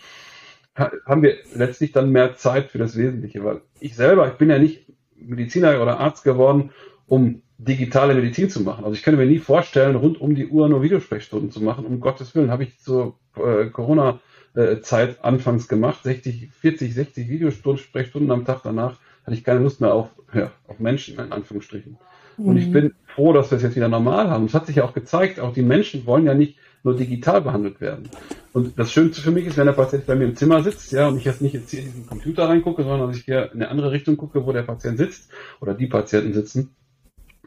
[0.75, 4.59] haben wir letztlich dann mehr Zeit für das Wesentliche, weil ich selber, ich bin ja
[4.59, 6.71] nicht Mediziner oder Arzt geworden,
[7.07, 8.83] um digitale Medizin zu machen.
[8.83, 11.85] Also ich könnte mir nie vorstellen, rund um die Uhr nur Videosprechstunden zu machen.
[11.85, 16.03] Um Gottes Willen habe ich zur äh, Corona-Zeit anfangs gemacht.
[16.03, 20.79] 60, 40, 60 Videosprechstunden am Tag danach hatte ich keine Lust mehr auf, ja, auf
[20.79, 21.97] Menschen, in Anführungsstrichen.
[22.37, 22.45] Mhm.
[22.45, 22.71] Und ich mhm.
[22.71, 24.45] bin froh, dass wir es jetzt wieder normal haben.
[24.45, 27.79] Es hat sich ja auch gezeigt, auch die Menschen wollen ja nicht nur digital behandelt
[27.79, 28.09] werden.
[28.53, 31.07] Und das Schönste für mich ist, wenn der Patient bei mir im Zimmer sitzt, ja,
[31.09, 33.61] und ich jetzt nicht jetzt hier in diesen Computer reingucke, sondern dass ich hier in
[33.61, 36.71] eine andere Richtung gucke, wo der Patient sitzt oder die Patienten sitzen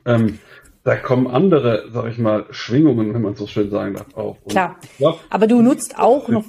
[0.05, 0.39] ähm,
[0.85, 4.37] da kommen andere, sag ich mal, Schwingungen, wenn man so schön sagen darf, auf.
[4.43, 4.77] Und Klar.
[4.99, 6.45] Glaub, Aber du nutzt auch noch.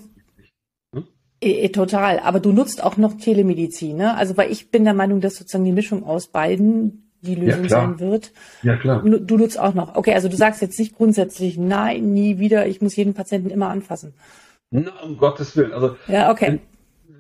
[0.93, 1.07] Hm?
[1.39, 2.19] E, total.
[2.19, 4.15] Aber du nutzt auch noch Telemedizin, ne?
[4.17, 7.69] Also weil ich bin der Meinung, dass sozusagen die Mischung aus beiden die Lösung ja,
[7.69, 8.31] sein wird.
[8.61, 9.01] Ja, klar.
[9.01, 9.95] Du nutzt auch noch.
[9.95, 13.69] Okay, also du sagst jetzt nicht grundsätzlich, nein, nie wieder, ich muss jeden Patienten immer
[13.69, 14.13] anfassen.
[14.69, 15.73] Na, um Gottes Willen.
[15.73, 16.59] Also, ja, okay.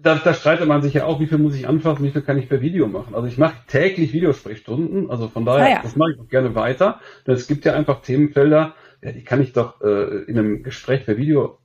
[0.05, 2.37] Da, da streitet man sich ja auch, wie viel muss ich anfassen, wie viel kann
[2.37, 3.15] ich per Video machen.
[3.15, 5.79] Also ich mache täglich Videosprechstunden, also von daher, ah, ja.
[5.81, 6.99] das mache ich auch gerne weiter.
[7.25, 11.05] Denn es gibt ja einfach Themenfelder, ja, die kann ich doch äh, in einem Gespräch
[11.05, 11.57] per Video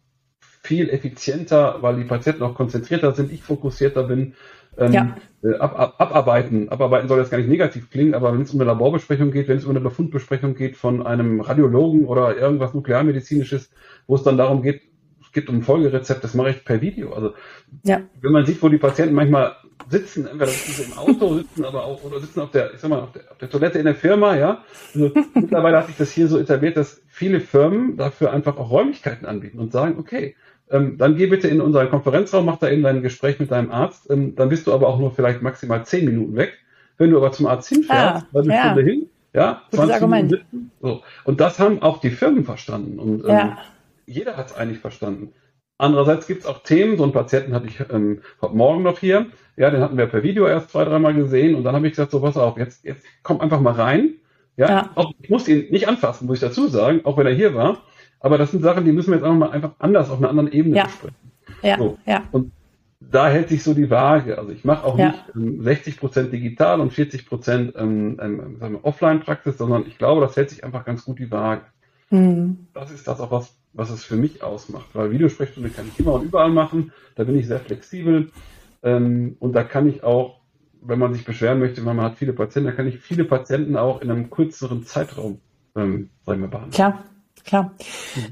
[0.63, 4.33] viel effizienter, weil die Patienten auch konzentrierter sind, ich fokussierter bin,
[4.79, 5.17] ähm, ja.
[5.43, 6.71] Äh, ab, ab, abarbeiten.
[6.71, 9.59] Abarbeiten soll jetzt gar nicht negativ klingen, aber wenn es um eine Laborbesprechung geht, wenn
[9.59, 13.71] es um eine Befundbesprechung geht von einem Radiologen oder irgendwas nuklearmedizinisches,
[14.07, 14.81] wo es dann darum geht,
[15.31, 17.13] es geht um Folgerezept, das mache ich per Video.
[17.13, 17.35] Also
[17.85, 18.01] ja.
[18.21, 19.55] wenn man sieht, wo die Patienten manchmal
[19.89, 22.91] sitzen, entweder sitzen sie im Auto, sitzen aber auch oder sitzen auf der, ich sag
[22.91, 24.65] mal, auf der, auf der Toilette in der Firma, ja.
[24.93, 29.25] Also, mittlerweile hat sich das hier so etabliert, dass viele Firmen dafür einfach auch Räumlichkeiten
[29.25, 30.35] anbieten und sagen, okay,
[30.69, 34.11] ähm, dann geh bitte in unseren Konferenzraum, mach da eben dein Gespräch mit deinem Arzt.
[34.11, 36.55] Ähm, dann bist du aber auch nur vielleicht maximal zehn Minuten weg.
[36.99, 38.63] Wenn du aber zum Arzt hinfährst, ah, eine ja.
[38.65, 40.31] Stunde hin, ja, 20 Argument.
[40.33, 40.71] Minuten.
[40.83, 41.03] So.
[41.23, 42.99] Und das haben auch die Firmen verstanden.
[42.99, 43.59] Und ähm, ja.
[44.11, 45.33] Jeder hat es eigentlich verstanden.
[45.79, 49.27] Andererseits gibt es auch Themen, so einen Patienten hatte ich ähm, heute Morgen noch hier,
[49.57, 52.11] ja, den hatten wir per Video erst zwei, dreimal gesehen und dann habe ich gesagt,
[52.11, 54.15] so pass auf, jetzt, jetzt komm einfach mal rein.
[54.57, 54.91] Ja, ja.
[54.95, 57.79] Auch, ich muss ihn nicht anfassen, muss ich dazu sagen, auch wenn er hier war.
[58.19, 60.53] Aber das sind Sachen, die müssen wir jetzt auch mal einfach anders auf einer anderen
[60.53, 60.85] Ebene ja.
[60.85, 61.17] besprechen.
[61.63, 61.99] Ja, so.
[62.05, 62.25] ja.
[62.33, 62.53] Und
[63.01, 64.39] da hält sich so die Waage.
[64.39, 65.09] Also ich mache auch ja.
[65.09, 70.37] nicht ähm, 60 Prozent digital und 40 Prozent ähm, ähm, Offline-Praxis, sondern ich glaube, das
[70.37, 71.63] hält sich einfach ganz gut die Waage.
[72.11, 72.67] Mhm.
[72.75, 76.15] Das ist das auch was, was es für mich ausmacht, weil Videosprechstunde kann ich immer
[76.15, 76.93] und überall machen.
[77.15, 78.31] Da bin ich sehr flexibel
[78.83, 80.41] ähm, und da kann ich auch,
[80.83, 83.77] wenn man sich beschweren möchte, weil man hat viele Patienten, da kann ich viele Patienten
[83.77, 85.41] auch in einem kürzeren Zeitraum,
[85.77, 86.73] ähm, sagen wir, behandeln.
[86.73, 87.05] Klar.
[87.45, 87.73] Klar.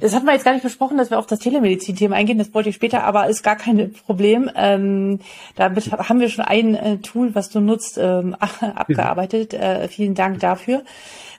[0.00, 2.38] Das hatten wir jetzt gar nicht besprochen, dass wir auf das Telemedizin-Thema eingehen.
[2.38, 4.50] Das wollte ich später, aber ist gar kein Problem.
[4.54, 5.20] Ähm,
[5.56, 9.54] damit haben wir schon ein äh, Tool, was du nutzt, ähm, abgearbeitet.
[9.54, 10.82] Äh, vielen Dank dafür.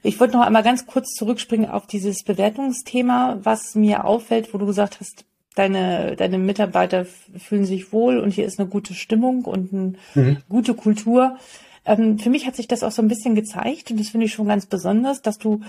[0.02, 4.66] Ich wollte noch einmal ganz kurz zurückspringen auf dieses Bewertungsthema, was mir auffällt, wo du
[4.66, 9.74] gesagt hast, deine, deine Mitarbeiter fühlen sich wohl und hier ist eine gute Stimmung und
[9.74, 10.38] eine mhm.
[10.48, 11.38] gute Kultur.
[11.86, 14.34] Ähm, für mich hat sich das auch so ein bisschen gezeigt und das finde ich
[14.34, 15.62] schon ganz besonders, dass du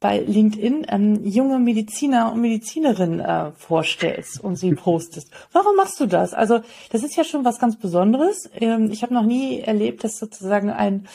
[0.00, 5.30] bei LinkedIn ähm, junge Mediziner und Medizinerinnen äh, vorstellst und sie postest.
[5.52, 6.34] Warum machst du das?
[6.34, 8.48] Also das ist ja schon was ganz Besonderes.
[8.54, 11.08] Ähm, ich habe noch nie erlebt, dass sozusagen ein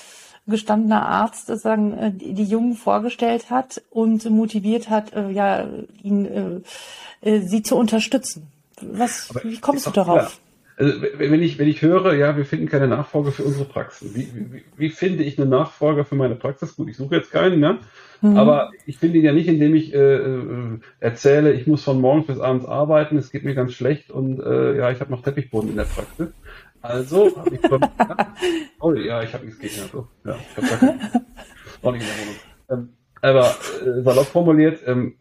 [0.48, 5.68] gestandener Arzt sozusagen äh, die, Jungen vorgestellt hat und motiviert hat, äh, ja,
[6.02, 6.64] ihn,
[7.22, 8.48] äh, sie zu unterstützen.
[8.82, 10.18] Was, wie kommst du darauf?
[10.18, 10.32] Klar.
[10.76, 14.16] Also, wenn ich, wenn ich höre, ja, wir finden keine Nachfolger für unsere Praxen.
[14.16, 16.76] Wie, wie, wie finde ich einen Nachfolger für meine Praxis?
[16.76, 17.78] Gut, ich suche jetzt keinen, ne?
[18.22, 18.38] Mhm.
[18.38, 20.40] Aber ich finde ihn ja nicht, indem ich äh,
[21.00, 24.78] erzähle, ich muss von morgens bis abends arbeiten, es geht mir ganz schlecht und äh,
[24.78, 26.30] ja, ich habe noch Teppichboden in der Praxis.
[26.84, 27.80] Also habe ich von,
[28.82, 31.00] oh ja, ich habe nichts gegen so, ja, ich habe
[31.82, 32.36] auch nicht in der Wohnung.
[32.70, 32.90] Ähm,
[33.22, 35.16] aber äh, salopp formuliert, ähm,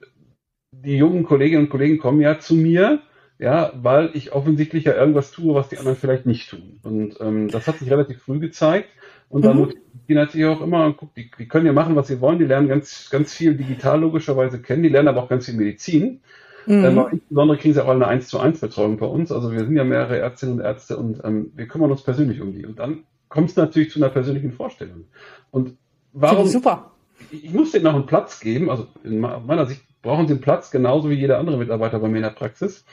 [0.73, 3.01] die jungen Kolleginnen und Kollegen kommen ja zu mir,
[3.39, 6.81] ja, weil ich offensichtlich ja irgendwas tue, was die anderen vielleicht nicht tun.
[6.83, 8.89] Und ähm, das hat sich relativ früh gezeigt.
[9.29, 9.73] Und dann mhm.
[10.09, 12.69] die natürlich auch immer, guck, die, die können ja machen, was sie wollen, die lernen
[12.69, 16.23] ganz, ganz viel digital logischerweise kennen, die lernen aber auch ganz viel Medizin.
[16.67, 16.85] Mhm.
[16.85, 19.33] Ähm, insbesondere kriegen sie auch eine 1 zu 1 Betreuung bei uns.
[19.33, 22.53] Also wir sind ja mehrere Ärztinnen und Ärzte und ähm, wir kümmern uns persönlich um
[22.53, 22.67] die.
[22.67, 25.05] Und dann kommt es natürlich zu einer persönlichen Vorstellung.
[25.51, 25.77] Und
[26.13, 26.47] warum?
[26.47, 26.93] Super.
[27.31, 28.71] Ich, ich muss denen noch einen Platz geben.
[28.71, 32.19] Also in meiner Sicht brauchen sie einen Platz, genauso wie jeder andere Mitarbeiter bei mir
[32.19, 32.85] in der Praxis.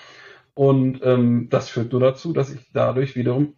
[0.54, 3.54] Und ähm, das führt nur dazu, dass ich dadurch wiederum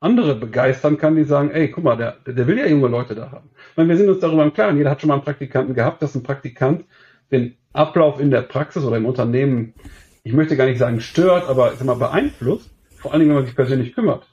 [0.00, 3.32] andere begeistern kann, die sagen, ey, guck mal, der, der will ja junge Leute da
[3.32, 3.50] haben.
[3.72, 6.02] Ich meine, wir sind uns darüber im Klaren, jeder hat schon mal einen Praktikanten gehabt,
[6.02, 6.84] dass ein Praktikant
[7.32, 9.74] den Ablauf in der Praxis oder im Unternehmen,
[10.22, 13.38] ich möchte gar nicht sagen stört, aber ich sag mal beeinflusst, vor allen Dingen, wenn
[13.38, 14.26] man sich persönlich kümmert.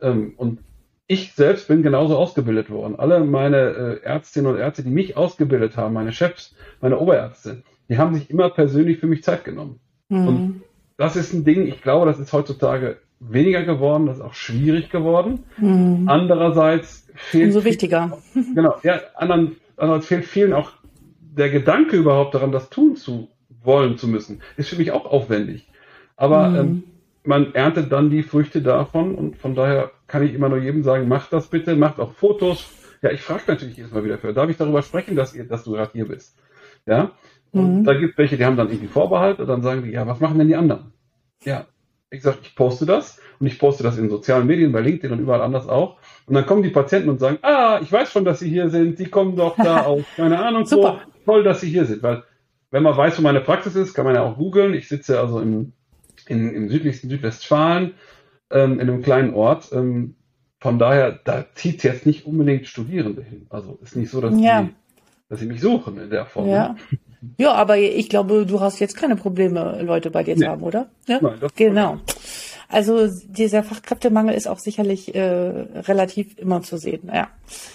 [0.00, 0.60] Ähm, und
[1.06, 2.96] ich selbst bin genauso ausgebildet worden.
[2.96, 7.98] Alle meine äh, Ärztinnen und Ärzte, die mich ausgebildet haben, meine Chefs, meine Oberärzte, die
[7.98, 9.80] haben sich immer persönlich für mich Zeit genommen.
[10.08, 10.28] Mhm.
[10.28, 10.62] Und
[10.96, 14.90] das ist ein Ding, ich glaube, das ist heutzutage weniger geworden, das ist auch schwierig
[14.90, 15.44] geworden.
[15.56, 16.08] Mhm.
[16.08, 17.46] Andererseits fehlt.
[17.46, 18.18] Umso wichtiger.
[18.54, 20.70] Genau, ja, anderen, andererseits fehlt vielen auch
[21.36, 23.28] der Gedanke überhaupt daran, das tun zu
[23.62, 24.40] wollen zu müssen.
[24.56, 25.68] Ist für mich auch aufwendig.
[26.16, 26.56] Aber mhm.
[26.56, 26.82] ähm,
[27.24, 31.08] man erntet dann die Früchte davon und von daher kann ich immer nur jedem sagen,
[31.08, 32.70] macht das bitte, macht auch Fotos.
[33.02, 34.32] Ja, ich frage natürlich jedes Mal wieder für.
[34.32, 36.36] Darf ich darüber sprechen, dass, ihr, dass du gerade hier bist?
[36.86, 37.12] Ja.
[37.52, 37.84] Und mhm.
[37.84, 40.20] da gibt es welche, die haben dann irgendwie Vorbehalt und dann sagen die, ja, was
[40.20, 40.92] machen denn die anderen?
[41.42, 41.66] Ja,
[42.10, 45.20] ich sage, ich poste das und ich poste das in sozialen Medien, bei LinkedIn und
[45.20, 45.96] überall anders auch.
[46.26, 48.98] Und dann kommen die Patienten und sagen, ah, ich weiß schon, dass Sie hier sind,
[48.98, 51.00] Sie kommen doch da aus, keine Ahnung, Super.
[51.04, 52.02] so toll, dass Sie hier sind.
[52.02, 52.24] Weil
[52.70, 54.74] wenn man weiß, wo meine Praxis ist, kann man ja auch googeln.
[54.74, 55.72] Ich sitze also im,
[56.26, 57.94] in, im südlichsten Südwestfalen.
[58.50, 59.70] ähm, in einem kleinen Ort.
[59.72, 60.16] Ähm,
[60.58, 63.46] von daher, da zieht jetzt nicht unbedingt Studierende hin.
[63.50, 64.62] Also ist nicht so, dass, ja.
[64.62, 64.74] die,
[65.28, 66.48] dass sie mich suchen in der Form.
[66.48, 66.76] Ja.
[67.36, 70.44] Ja, aber ich glaube, du hast jetzt keine Probleme, Leute bei dir nee.
[70.44, 70.88] zu haben, oder?
[71.06, 71.18] Ja?
[71.20, 71.98] Nein, das genau.
[72.70, 77.10] Also dieser Fachkräftemangel ist auch sicherlich äh, relativ immer zu sehen.
[77.12, 77.28] Ja,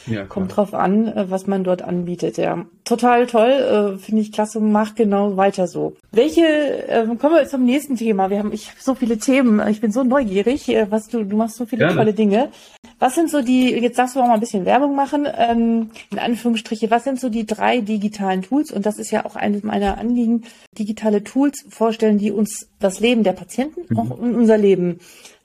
[0.07, 2.37] ja kommt drauf an, äh, was man dort anbietet.
[2.37, 4.61] Ja, total toll, äh, finde ich klasse.
[4.61, 5.97] Mach genau weiter so.
[6.15, 6.87] Welche?
[6.87, 8.29] Äh, kommen wir zum nächsten Thema.
[8.29, 9.65] Wir haben, ich habe so viele Themen.
[9.67, 11.95] Ich bin so neugierig, äh, was du, du machst so viele Gerne.
[11.95, 12.51] tolle Dinge.
[12.99, 13.71] Was sind so die?
[13.71, 15.27] Jetzt darfst du auch mal ein bisschen Werbung machen.
[15.37, 16.89] Ähm, in Anführungsstriche.
[16.89, 18.71] Was sind so die drei digitalen Tools?
[18.71, 20.43] Und das ist ja auch eines meiner Anliegen.
[20.77, 23.99] Digitale Tools vorstellen, die uns das Leben der Patienten, mhm.
[23.99, 24.99] auch unser Leben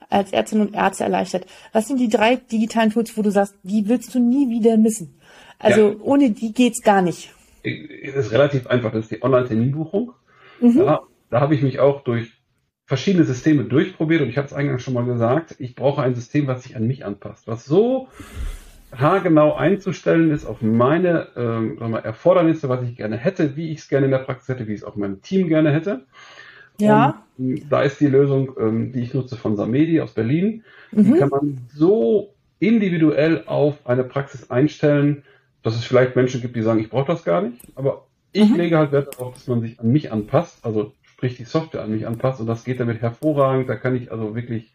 [0.09, 1.45] als Ärztinnen und Ärzte erleichtert.
[1.73, 5.15] Was sind die drei digitalen Tools, wo du sagst, die willst du nie wieder missen?
[5.59, 5.95] Also ja.
[6.01, 7.33] ohne die geht's gar nicht.
[7.63, 8.91] Es ist relativ einfach.
[8.91, 10.13] Das ist die Online-Terminbuchung.
[10.61, 10.77] Mhm.
[10.77, 12.31] Da, da habe ich mich auch durch
[12.85, 16.47] verschiedene Systeme durchprobiert und ich habe es eingangs schon mal gesagt, ich brauche ein System,
[16.47, 18.09] was sich an mich anpasst, was so
[18.93, 23.87] haargenau einzustellen ist auf meine ähm, mal, Erfordernisse, was ich gerne hätte, wie ich es
[23.87, 26.05] gerne in der Praxis hätte, wie ich es auch meinem Team gerne hätte.
[26.79, 27.23] Ja.
[27.37, 30.63] Und da ist die Lösung, ähm, die ich nutze von Samedi aus Berlin.
[30.91, 31.03] Mhm.
[31.05, 35.23] Die kann man so individuell auf eine Praxis einstellen,
[35.63, 37.61] dass es vielleicht Menschen gibt, die sagen, ich brauche das gar nicht.
[37.75, 38.55] Aber ich mhm.
[38.57, 41.91] lege halt Wert darauf, dass man sich an mich anpasst, also sprich die Software an
[41.91, 42.39] mich anpasst.
[42.39, 43.69] Und das geht damit hervorragend.
[43.69, 44.73] Da kann ich also wirklich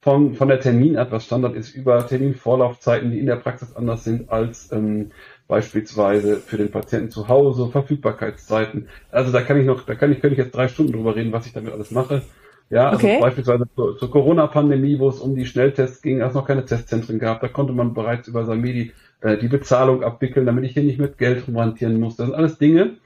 [0.00, 4.30] von, von der Terminart, was Standard ist, über Terminvorlaufzeiten, die in der Praxis anders sind
[4.30, 5.10] als ähm,
[5.48, 8.88] beispielsweise für den Patienten zu Hause, Verfügbarkeitszeiten.
[9.10, 11.32] Also da kann ich noch, da kann ich, könnte ich jetzt drei Stunden drüber reden,
[11.32, 12.22] was ich damit alles mache.
[12.70, 13.18] Ja, also okay.
[13.20, 17.18] beispielsweise zur, zur Corona-Pandemie, wo es um die Schnelltests ging, als es noch keine Testzentren
[17.18, 21.18] gab, da konnte man bereits über Samedi die Bezahlung abwickeln, damit ich hier nicht mit
[21.18, 22.16] Geld rumhantieren muss.
[22.16, 22.96] Das sind alles Dinge,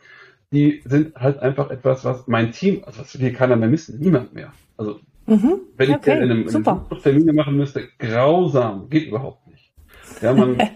[0.53, 4.35] die sind halt einfach etwas, was mein Team, also will hier keiner mehr missen, niemand
[4.35, 4.53] mehr.
[4.77, 5.61] Also mhm.
[5.77, 6.17] wenn ich okay.
[6.17, 9.73] in einem, in einem Termine machen müsste, grausam, geht überhaupt nicht.
[10.21, 10.59] Ja, man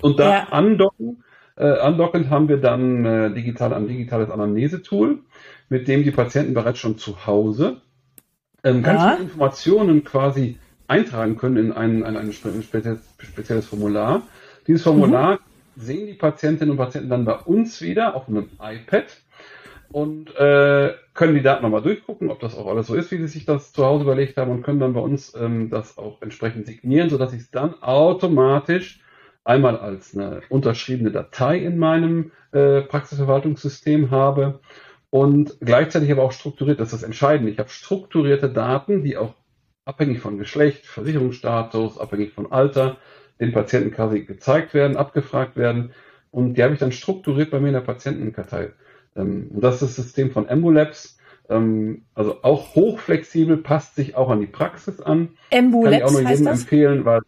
[0.00, 0.48] Und da ja.
[0.50, 1.24] andocken,
[1.56, 5.18] äh, andockend haben wir dann äh, digital, ein digitales Anamnese-Tool,
[5.68, 7.82] mit dem die Patienten bereits schon zu Hause
[8.64, 9.10] ähm, ganz ja.
[9.10, 10.58] viele Informationen quasi
[10.88, 14.22] eintragen können in ein, ein, ein spezielles, Formular.
[14.66, 15.80] Dieses Formular mhm.
[15.80, 19.06] sehen die Patientinnen und Patienten dann bei uns wieder auf einem iPad
[19.90, 23.28] und äh, können die Daten nochmal durchgucken, ob das auch alles so ist, wie sie
[23.28, 26.66] sich das zu Hause überlegt haben und können dann bei uns ähm, das auch entsprechend
[26.66, 29.00] signieren, sodass ich es dann automatisch
[29.44, 34.60] einmal als eine unterschriebene Datei in meinem äh, Praxisverwaltungssystem habe
[35.10, 37.50] und gleichzeitig aber auch strukturiert, das ist das Entscheidende.
[37.50, 39.34] Ich habe strukturierte Daten, die auch
[39.88, 42.98] abhängig von Geschlecht, Versicherungsstatus, abhängig von Alter,
[43.40, 45.92] den Patienten quasi gezeigt werden, abgefragt werden
[46.30, 48.72] und die habe ich dann strukturiert bei mir in der Patientenkartei.
[49.16, 51.18] Ähm, und das ist das System von Embulabs.
[51.48, 55.30] Ähm, also auch hochflexibel, passt sich auch an die Praxis an.
[55.48, 57.22] Embulabs Kann ich auch nur jedem empfehlen, weil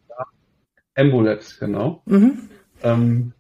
[0.95, 2.03] Embulabs, genau.
[2.05, 2.51] Mhm.
[2.83, 3.33] Ähm,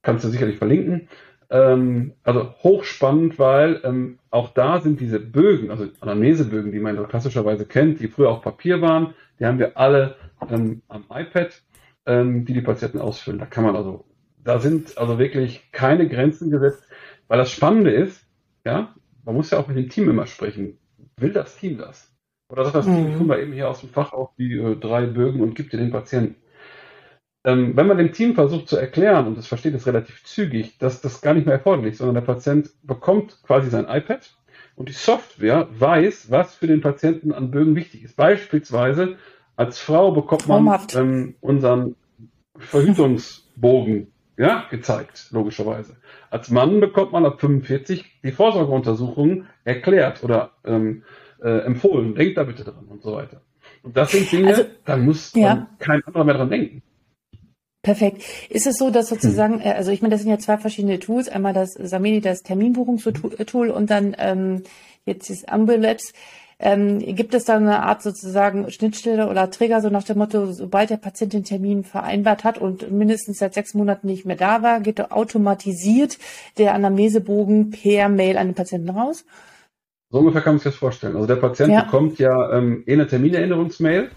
[0.00, 1.08] kannst du sicherlich verlinken.
[1.52, 7.66] Ähm, also hochspannend, weil ähm, auch da sind diese Bögen, also Anamnesebögen, die man klassischerweise
[7.66, 10.16] kennt, die früher auf Papier waren, die haben wir alle
[10.48, 11.62] ähm, am iPad,
[12.06, 13.38] ähm, die die Patienten ausfüllen.
[13.38, 14.06] Da kann man also,
[14.42, 16.84] da sind also wirklich keine Grenzen gesetzt,
[17.28, 18.24] weil das Spannende ist,
[18.64, 18.94] ja,
[19.26, 20.78] man muss ja auch mit dem Team immer sprechen.
[21.18, 22.10] Will das Team das?
[22.48, 22.94] Oder sagt das mhm.
[22.94, 25.54] Team, ich hole mal eben hier aus dem Fach auf die äh, drei Bögen und
[25.54, 26.36] gibt dir den Patienten
[27.44, 31.00] ähm, wenn man dem Team versucht zu erklären, und das versteht es relativ zügig, dass
[31.00, 34.30] das gar nicht mehr erforderlich ist, sondern der Patient bekommt quasi sein iPad
[34.76, 38.16] und die Software weiß, was für den Patienten an Bögen wichtig ist.
[38.16, 39.16] Beispielsweise
[39.56, 41.96] als Frau bekommt man ähm, unseren
[42.58, 45.96] Verhütungsbogen ja, gezeigt, logischerweise.
[46.30, 51.02] Als Mann bekommt man ab 45 die Vorsorgeuntersuchung erklärt oder ähm,
[51.42, 52.14] äh, empfohlen.
[52.14, 53.42] Denkt da bitte dran und so weiter.
[53.82, 55.68] Und das sind Dinge, also, da muss ja.
[55.78, 56.82] kein anderer mehr dran denken.
[57.82, 58.22] Perfekt.
[58.48, 59.72] Ist es so, dass sozusagen, hm.
[59.72, 63.90] also ich meine, das sind ja zwei verschiedene Tools, einmal das Samedi, das Terminbuchungstool und
[63.90, 64.62] dann ähm,
[65.04, 66.12] jetzt das Ambulabs.
[66.64, 70.90] Ähm, gibt es da eine Art sozusagen Schnittstelle oder Trigger, so nach dem Motto, sobald
[70.90, 74.78] der Patient den Termin vereinbart hat und mindestens seit sechs Monaten nicht mehr da war,
[74.78, 76.18] geht automatisiert
[76.58, 79.24] der Anamnesebogen per Mail an den Patienten raus?
[80.10, 81.16] So ungefähr kann man sich das vorstellen.
[81.16, 81.82] Also der Patient ja.
[81.82, 84.10] bekommt ja ähm, eh eine Terminerinnerungsmail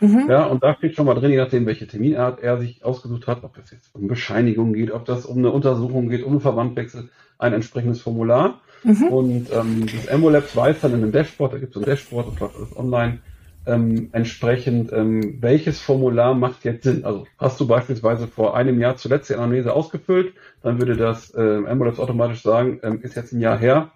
[0.00, 0.26] Mhm.
[0.28, 3.42] Ja, und da steht schon mal drin, je nachdem, welche Terminart er sich ausgesucht hat,
[3.42, 7.08] ob es jetzt um Bescheinigung geht, ob das um eine Untersuchung geht, um einen Verbandwechsel,
[7.38, 8.60] ein entsprechendes Formular.
[8.84, 9.08] Mhm.
[9.08, 12.40] Und ähm, das Emolabs weiß dann in einem Dashboard, da gibt es ein Dashboard, das
[12.40, 13.18] läuft alles online,
[13.66, 17.04] ähm, entsprechend, ähm, welches Formular macht jetzt Sinn.
[17.04, 20.32] Also hast du beispielsweise vor einem Jahr zuletzt die Anamnese ausgefüllt,
[20.62, 23.90] dann würde das äh, Emolabs automatisch sagen, ähm, ist jetzt ein Jahr her,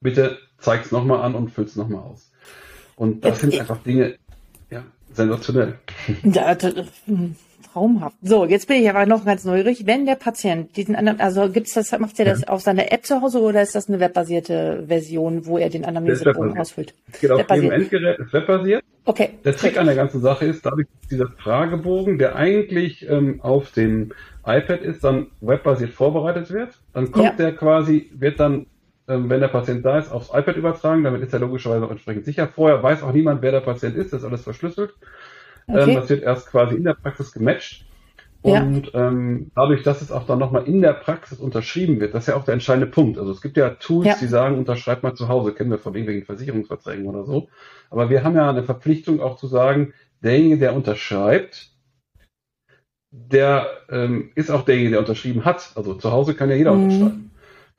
[0.00, 2.32] bitte zeig es nochmal an und füll es nochmal aus.
[2.96, 4.16] Und das sind einfach Dinge,
[4.72, 4.82] Ja,
[5.12, 5.74] sensationell.
[6.24, 6.56] Ja,
[7.06, 7.36] hm,
[7.72, 8.16] traumhaft.
[8.22, 9.86] So, jetzt bin ich aber noch ganz neugierig.
[9.86, 12.48] Wenn der Patient diesen anderen, also gibt's das, macht er das ja.
[12.48, 16.58] auf seiner App zu Hause oder ist das eine webbasierte Version, wo er den Anamnesebogen
[16.58, 16.94] ausfüllt?
[17.12, 18.82] Es geht auf jedem Endgerät, ist webbasiert.
[19.04, 19.30] Okay.
[19.44, 23.72] Der Trick an der ganzen Sache ist, dadurch, dass dieser Fragebogen, der eigentlich ähm, auf
[23.72, 24.12] dem
[24.46, 27.32] iPad ist, dann webbasiert vorbereitet wird, dann kommt ja.
[27.32, 28.66] der quasi, wird dann
[29.06, 31.04] wenn der Patient da ist, aufs iPad übertragen.
[31.04, 32.48] Damit ist er logischerweise auch entsprechend sicher.
[32.48, 34.12] Vorher weiß auch niemand, wer der Patient ist.
[34.12, 34.94] Das ist alles verschlüsselt.
[35.68, 35.90] Ähm, okay.
[35.90, 37.86] Ähm, das wird erst quasi in der Praxis gematcht.
[38.42, 39.08] Und ja.
[39.08, 42.36] ähm, dadurch, dass es auch dann nochmal in der Praxis unterschrieben wird, das ist ja
[42.36, 43.16] auch der entscheidende Punkt.
[43.16, 44.16] Also es gibt ja Tools, ja.
[44.20, 47.48] die sagen, unterschreib mal zu Hause, kennen wir von irgendwelchen Versicherungsverträgen oder so.
[47.88, 51.70] Aber wir haben ja eine Verpflichtung auch zu sagen, derjenige, der unterschreibt,
[53.12, 55.72] der ähm, ist auch derjenige, der unterschrieben hat.
[55.76, 56.84] Also zu Hause kann ja jeder mhm.
[56.84, 57.31] unterschreiben.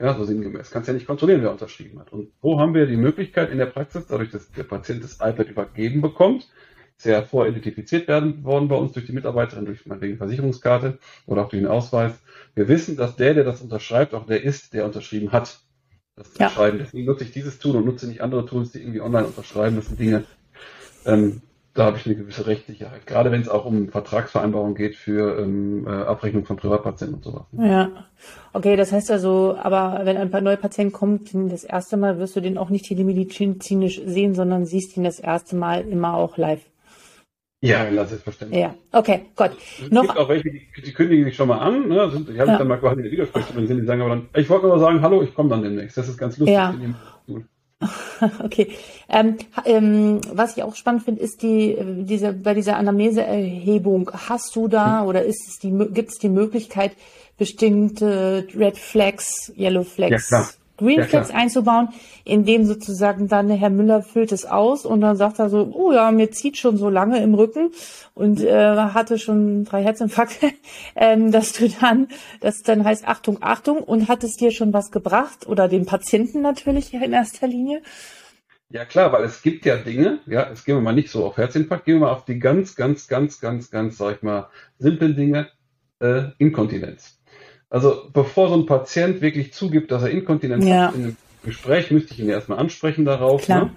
[0.03, 0.69] Ja, so sinngemäß.
[0.69, 2.11] Kannst ja nicht kontrollieren, wer unterschrieben hat.
[2.11, 5.47] Und wo haben wir die Möglichkeit in der Praxis, dadurch, dass der Patient das iPad
[5.47, 6.49] übergeben bekommt,
[6.97, 11.61] sehr voridentifiziert werden worden bei uns durch die Mitarbeiterin, durch meinetwegen Versicherungskarte oder auch durch
[11.61, 12.19] den Ausweis.
[12.53, 15.61] Wir wissen, dass der, der das unterschreibt, auch der ist, der unterschrieben hat.
[16.17, 16.47] Das ja.
[16.47, 16.79] Unterschreiben.
[16.79, 19.77] Deswegen nutze ich dieses Tool und nutze nicht andere Tools, die irgendwie online unterschreiben.
[19.77, 20.25] Das sind Dinge,
[21.05, 21.41] ähm,
[21.73, 23.07] da habe ich eine gewisse Rechtssicherheit.
[23.07, 27.45] Gerade wenn es auch um Vertragsvereinbarungen geht für ähm, äh, Abrechnung von Privatpatienten und sowas.
[27.53, 27.89] Ja,
[28.53, 32.41] okay, das heißt also, aber wenn ein neuer Patient kommt, das erste Mal wirst du
[32.41, 36.61] den auch nicht telemedizinisch sehen, sondern siehst ihn das erste Mal immer auch live.
[37.61, 38.59] Ja, das ist verständlich.
[38.59, 39.51] Ja, okay, Gott.
[39.81, 41.87] Es noch gibt auch welche, die, die kündigen sich schon mal an.
[41.87, 42.11] Ne?
[42.11, 42.57] Sind, ich habe ja.
[42.57, 45.33] dann mal quasi Videosprechstunde sind, die sagen aber dann, ich wollte nur sagen, hallo, ich
[45.33, 45.97] komme dann demnächst.
[45.97, 46.55] Das ist ganz lustig.
[46.55, 46.75] Ja.
[48.43, 48.71] Okay.
[49.09, 54.11] Ähm, ähm, was ich auch spannend finde, ist die diese bei dieser Anamneseerhebung.
[54.13, 55.07] Hast du da hm.
[55.07, 56.93] oder ist es die gibt es die Möglichkeit
[57.37, 60.47] bestimmte Red Flags, Yellow Flags ja,
[60.83, 61.89] Green ja, einzubauen,
[62.23, 65.91] in dem sozusagen dann Herr Müller füllt es aus und dann sagt er so, oh
[65.91, 67.71] ja, mir zieht schon so lange im Rücken
[68.13, 70.51] und äh, hatte schon drei Herzinfarkte,
[70.95, 72.07] ähm, dass du dann,
[72.41, 76.41] das dann heißt Achtung, Achtung und hat es dir schon was gebracht oder den Patienten
[76.41, 77.81] natürlich in erster Linie?
[78.69, 81.37] Ja klar, weil es gibt ja Dinge, ja, es gehen wir mal nicht so auf
[81.37, 85.15] Herzinfarkt, gehen wir mal auf die ganz, ganz, ganz, ganz, ganz, sag ich mal, simplen
[85.15, 85.49] Dinge,
[85.99, 87.22] äh, Inkontinenz.
[87.73, 90.89] Also bevor so ein Patient wirklich zugibt, dass er Inkontinenz ja.
[90.89, 93.49] hat in einem Gespräch, müsste ich ihn erstmal ansprechen darauf.
[93.49, 93.71] Ne?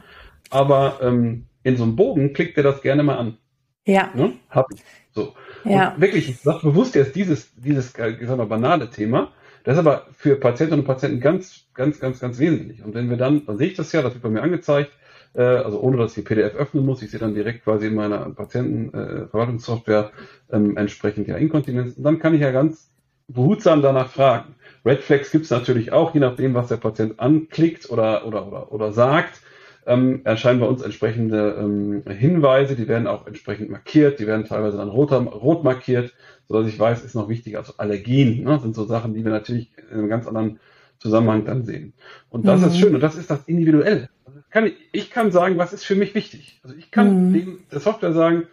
[0.50, 3.38] Aber ähm, in so einem Bogen klickt er das gerne mal an.
[3.86, 4.10] Ja.
[4.14, 4.34] Ne?
[4.50, 4.82] Hab ich.
[5.14, 5.32] So.
[5.64, 5.94] Ja.
[5.94, 9.32] Und wirklich, ich sage bewusst jetzt dieses, dieses, ich sag mal, banale Thema.
[9.64, 12.84] Das ist aber für Patientinnen und Patienten ganz, ganz, ganz, ganz wesentlich.
[12.84, 14.92] Und wenn wir dann, dann sehe ich das ja, das wird bei mir angezeigt,
[15.32, 17.94] äh, also ohne dass ich die PDF öffnen muss, ich sehe dann direkt quasi in
[17.94, 20.12] meiner Patientenverwaltungssoftware
[20.50, 21.96] äh, ähm, entsprechend ja Inkontinenz.
[21.96, 22.90] Und dann kann ich ja ganz
[23.28, 24.54] behutsam danach fragen.
[24.84, 28.72] Red Flags gibt es natürlich auch, je nachdem, was der Patient anklickt oder, oder, oder,
[28.72, 29.40] oder sagt.
[29.88, 34.78] Ähm, erscheinen bei uns entsprechende ähm, Hinweise, die werden auch entsprechend markiert, die werden teilweise
[34.78, 36.12] dann rot, rot markiert,
[36.48, 37.58] sodass ich weiß, ist noch wichtiger.
[37.58, 40.58] Also Allergien ne, sind so Sachen, die wir natürlich in einem ganz anderen
[40.98, 41.92] Zusammenhang dann sehen.
[42.30, 42.66] Und das mhm.
[42.66, 44.08] ist schön und das ist das individuell.
[44.24, 46.60] Also kann ich, ich, kann sagen, was ist für mich wichtig.
[46.64, 47.32] Also ich kann mhm.
[47.32, 48.44] dem, der Software sagen,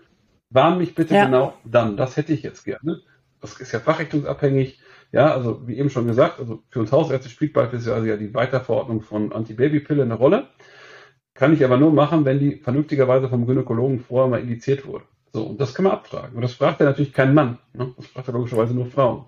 [0.52, 1.26] warn mich bitte ja.
[1.26, 1.98] genau dann.
[1.98, 3.02] Das hätte ich jetzt gerne
[3.44, 4.80] das ist ja fachrichtungsabhängig.
[5.12, 9.02] Ja, also wie eben schon gesagt, also für uns Hausärzte spielt beispielsweise ja die Weiterverordnung
[9.02, 10.48] von Antibabypille eine Rolle.
[11.36, 15.06] Kann ich aber nur machen, wenn die vernünftigerweise vom Gynäkologen vorher mal indiziert wurde.
[15.32, 16.36] So, und das kann man abfragen.
[16.36, 17.60] Und das fragt ja natürlich kein Mann.
[17.74, 17.94] Ne?
[17.98, 19.26] Das fragt ja logischerweise nur Frauen.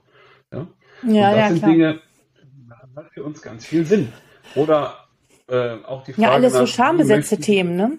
[0.51, 0.67] Ja,
[1.03, 1.71] ja und das ja, sind klar.
[1.71, 1.99] Dinge,
[2.41, 4.13] die machen halt für uns ganz viel Sinn.
[4.55, 5.07] Oder
[5.47, 6.27] äh, auch die Frage.
[6.27, 7.97] Ja, alles so schambesetzte Themen, ne?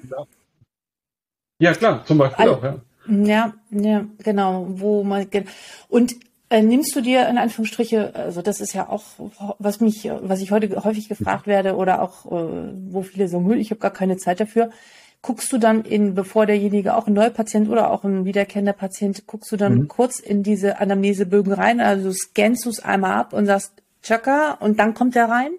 [1.59, 2.81] Ja, klar, zum Beispiel All auch, ja.
[3.09, 5.27] Ja, ja, genau, wo man
[5.88, 6.14] und
[6.49, 9.03] äh, nimmst du dir in Anführungsstriche, also das ist ja auch,
[9.59, 13.71] was mich, was ich heute häufig gefragt werde oder auch, äh, wo viele sagen, ich
[13.71, 14.71] habe gar keine Zeit dafür.
[15.23, 19.27] Guckst du dann in, bevor derjenige auch ein neuer Patient oder auch ein wiederkehrender Patient,
[19.27, 19.88] guckst du dann mhm.
[19.88, 24.79] kurz in diese Anamnesebögen rein, also scannst du es einmal ab und sagst Chaka und
[24.79, 25.51] dann kommt er rein?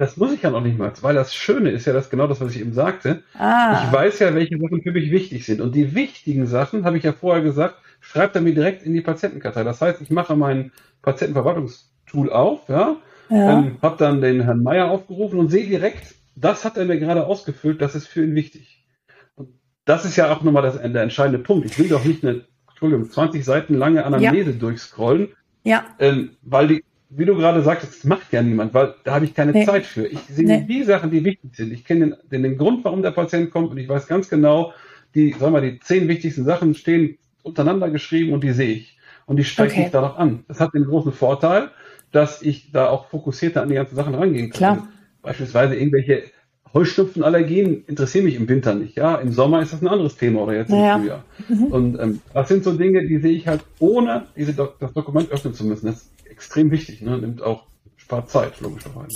[0.00, 2.40] Das muss ich ja noch nicht mal, weil das Schöne ist ja das genau das,
[2.40, 3.22] was ich eben sagte.
[3.34, 3.84] Ah.
[3.84, 5.60] Ich weiß ja, welche Sachen für mich wichtig sind.
[5.60, 9.02] Und die wichtigen Sachen, habe ich ja vorher gesagt, schreibt er mir direkt in die
[9.02, 9.62] Patientenkartei.
[9.62, 12.96] Das heißt, ich mache mein Patientenverwaltungstool auf, ja,
[13.28, 13.58] ja.
[13.58, 17.26] Ähm, habe dann den Herrn Meier aufgerufen und sehe direkt, das hat er mir gerade
[17.26, 18.86] ausgefüllt, das ist für ihn wichtig.
[19.34, 19.50] Und
[19.84, 21.66] das ist ja auch nochmal das, der entscheidende Punkt.
[21.66, 24.56] Ich will doch nicht eine, Entschuldigung, 20 Seiten lange Anamnese ja.
[24.56, 25.28] durchscrollen,
[25.62, 25.84] ja.
[25.98, 29.34] Ähm, weil die wie du gerade sagst, das macht ja niemand, weil da habe ich
[29.34, 29.66] keine nee.
[29.66, 30.06] Zeit für.
[30.06, 30.64] Ich sehe nee.
[30.68, 31.72] die Sachen, die wichtig sind.
[31.72, 34.72] Ich kenne den, den, Grund, warum der Patient kommt und ich weiß ganz genau,
[35.14, 38.96] die, sagen wir, die zehn wichtigsten Sachen stehen untereinander geschrieben und die sehe ich.
[39.26, 39.84] Und die spreche okay.
[39.86, 40.44] ich da noch an.
[40.48, 41.70] Das hat den großen Vorteil,
[42.12, 44.76] dass ich da auch fokussierter an die ganzen Sachen rangehen kann.
[44.76, 44.88] Klar.
[45.22, 46.24] Beispielsweise irgendwelche
[46.72, 48.96] Heuschnupfenallergien interessieren mich im Winter nicht.
[48.96, 50.94] Ja, im Sommer ist das ein anderes Thema oder jetzt naja.
[50.94, 51.24] im Frühjahr.
[51.48, 51.64] Mhm.
[51.64, 55.30] Und ähm, das sind so Dinge, die sehe ich halt ohne diese Do das Dokument
[55.30, 55.86] öffnen zu müssen.
[55.86, 57.02] Das extrem wichtig.
[57.02, 57.18] Ne?
[57.18, 57.64] Nimmt auch
[57.96, 59.08] spart Zeit logischerweise.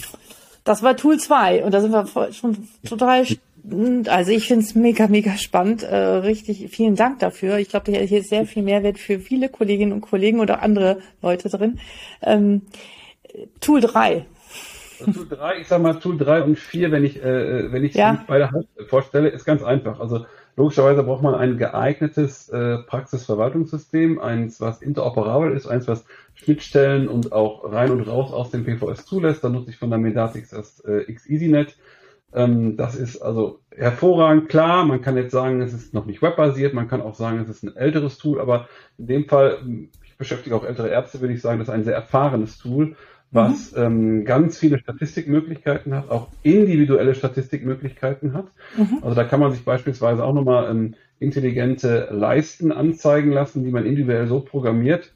[0.65, 3.27] Das war Tool 2 und da sind wir schon total
[4.09, 5.83] also ich finde es mega, mega spannend.
[5.83, 7.59] Äh, richtig, vielen Dank dafür.
[7.59, 11.49] Ich glaube, hier ist sehr viel Mehrwert für viele Kolleginnen und Kollegen oder andere Leute
[11.49, 11.79] drin.
[12.21, 12.63] Ähm,
[13.61, 14.27] Tool 3.
[15.13, 18.23] Tool 3, ich sag mal Tool 3 und 4, wenn ich, äh, wenn ich ja.
[18.27, 18.51] beide
[18.89, 19.99] vorstelle, ist ganz einfach.
[19.99, 20.27] Also
[20.57, 27.33] logischerweise braucht man ein geeignetes äh, Praxisverwaltungssystem, eins, was interoperabel ist, eins, was Schnittstellen und
[27.33, 29.45] auch rein und raus aus dem PVS zulässt.
[29.45, 31.77] Da nutze ich von der Medatix das äh, XEasyNet.
[32.35, 34.49] Ähm, das ist also hervorragend.
[34.49, 37.49] Klar, man kann jetzt sagen, es ist noch nicht webbasiert, man kann auch sagen, es
[37.49, 39.59] ist ein älteres Tool, aber in dem Fall,
[40.05, 42.97] ich beschäftige auch ältere Ärzte, würde ich sagen, das ist ein sehr erfahrenes Tool,
[43.35, 43.83] was mhm.
[43.83, 48.47] ähm, ganz viele Statistikmöglichkeiten hat, auch individuelle Statistikmöglichkeiten hat.
[48.77, 48.99] Mhm.
[49.03, 53.87] Also da kann man sich beispielsweise auch nochmal ähm, intelligente Leisten anzeigen lassen, die man
[53.87, 55.13] individuell so programmiert,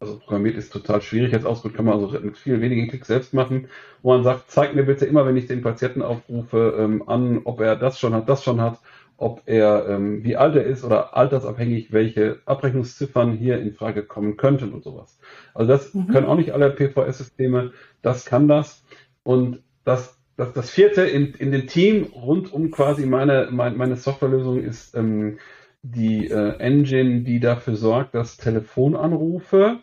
[0.00, 3.34] also programmiert ist total schwierig jetzt ausgedrückt, kann man also mit vielen wenigen Klicks selbst
[3.34, 3.68] machen,
[4.02, 7.60] wo man sagt, zeig mir bitte immer, wenn ich den Patienten aufrufe, ähm, an, ob
[7.60, 8.78] er das schon hat, das schon hat,
[9.18, 14.36] ob er, ähm, wie alt er ist oder altersabhängig, welche Abrechnungsziffern hier in Frage kommen
[14.36, 15.18] könnten und sowas.
[15.54, 16.06] Also das mhm.
[16.06, 18.84] können auch nicht alle PVS-Systeme, das kann das.
[19.24, 23.96] Und das, das, das vierte in, in dem Team rund um quasi meine, meine, meine
[23.96, 25.38] Softwarelösung ist ähm,
[25.82, 29.80] die äh, Engine, die dafür sorgt, dass Telefonanrufe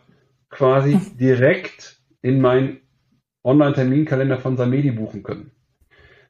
[0.49, 2.79] quasi direkt in meinen
[3.43, 5.51] Online-Terminkalender von Samedi buchen können.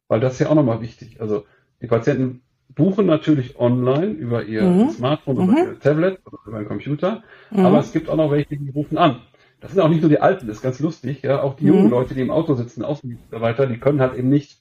[0.07, 1.21] Weil das ist ja auch nochmal wichtig.
[1.21, 1.45] Also
[1.81, 2.41] die Patienten
[2.73, 4.89] buchen natürlich online über ihr mhm.
[4.89, 5.57] Smartphone, über mhm.
[5.57, 7.65] ihr Tablet oder über einen Computer, mhm.
[7.65, 9.21] aber es gibt auch noch welche, die rufen an.
[9.61, 11.85] Das sind auch nicht nur die Alten, das ist ganz lustig, ja, auch die jungen
[11.85, 11.91] mhm.
[11.91, 14.59] Leute, die im Auto sitzen, Außenmitarbeiter, die können halt eben nicht,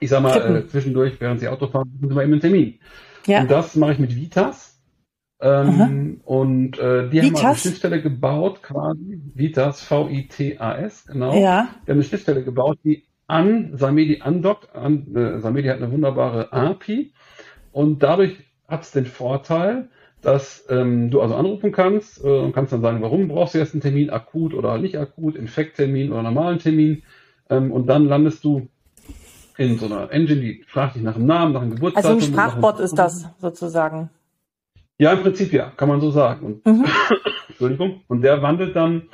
[0.00, 2.78] ich sag mal, äh, zwischendurch, während sie Auto fahren, buchen sie mal eben einen Termin.
[3.26, 3.40] Ja.
[3.40, 4.80] Und das mache ich mit Vitas.
[5.40, 7.38] Ähm, und äh, die Vitas?
[7.38, 9.20] haben eine Schnittstelle gebaut, quasi.
[9.34, 11.32] Vitas, V-I-T-A-S, genau.
[11.34, 11.68] Ja.
[11.86, 14.74] Die haben eine Schnittstelle gebaut, die an Samedi andockt.
[14.74, 17.12] An, äh, Samedi hat eine wunderbare API.
[17.70, 19.88] Und dadurch hat es den Vorteil,
[20.20, 23.74] dass ähm, du also anrufen kannst äh, und kannst dann sagen, warum brauchst du jetzt
[23.74, 27.02] einen Termin, akut oder nicht akut, Infekttermin oder normalen Termin.
[27.48, 28.68] Ähm, und dann landest du
[29.56, 32.10] in so einer Engine, die fragt dich nach dem Namen, nach dem Geburtsdatum.
[32.10, 34.10] Also ein Sprachbot ist das sozusagen.
[34.98, 36.46] Ja, im Prinzip ja, kann man so sagen.
[36.46, 36.86] Und, mhm.
[37.48, 38.00] Entschuldigung.
[38.08, 39.08] Und der wandelt dann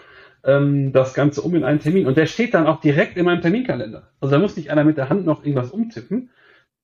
[0.45, 2.07] ähm, das Ganze um in einen Termin.
[2.07, 4.11] Und der steht dann auch direkt in meinem Terminkalender.
[4.21, 6.31] Also da muss nicht einer mit der Hand noch irgendwas umtippen.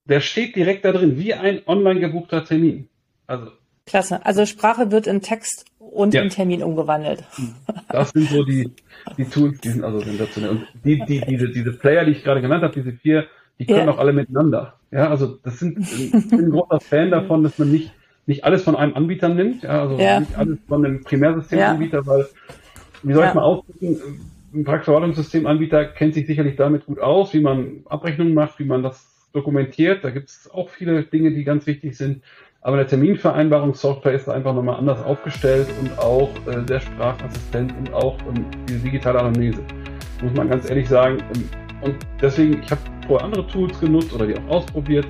[0.05, 2.89] Der steht direkt da drin, wie ein online gebuchter Termin.
[3.27, 3.51] Also.
[3.85, 4.25] Klasse.
[4.25, 6.21] Also Sprache wird in Text und ja.
[6.21, 7.23] in Termin umgewandelt.
[7.89, 8.71] Das sind so die,
[9.17, 10.51] die Tools, die sind also sensationell.
[10.51, 13.25] Und die, die, diese, diese Player, die ich gerade genannt habe, diese vier,
[13.59, 13.91] die können ja.
[13.91, 14.75] auch alle miteinander.
[14.91, 17.91] Ja, also das sind, ich bin ein großer Fan davon, dass man nicht
[18.27, 20.19] nicht alles von einem Anbieter nimmt, ja, also ja.
[20.19, 22.27] nicht alles von einem Primärsystemanbieter, weil,
[23.03, 23.97] wie soll ich mal ausdrücken,
[24.53, 29.07] ein Praxisverwaltungssystemanbieter kennt sich sicherlich damit gut aus, wie man Abrechnungen macht, wie man das
[29.33, 30.03] dokumentiert.
[30.03, 32.21] Da gibt es auch viele Dinge, die ganz wichtig sind.
[32.59, 38.17] Aber der Terminvereinbarungssoftware ist einfach nochmal anders aufgestellt und auch äh, der Sprachassistent und auch
[38.27, 39.63] ähm, diese digitale Anamnese.
[40.21, 41.17] Muss man ganz ehrlich sagen.
[41.33, 41.49] Ähm,
[41.81, 45.07] und deswegen, ich habe vorher andere Tools genutzt oder die auch ausprobiert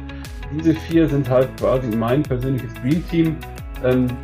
[0.53, 3.37] diese vier sind halt quasi mein persönliches Dream Team,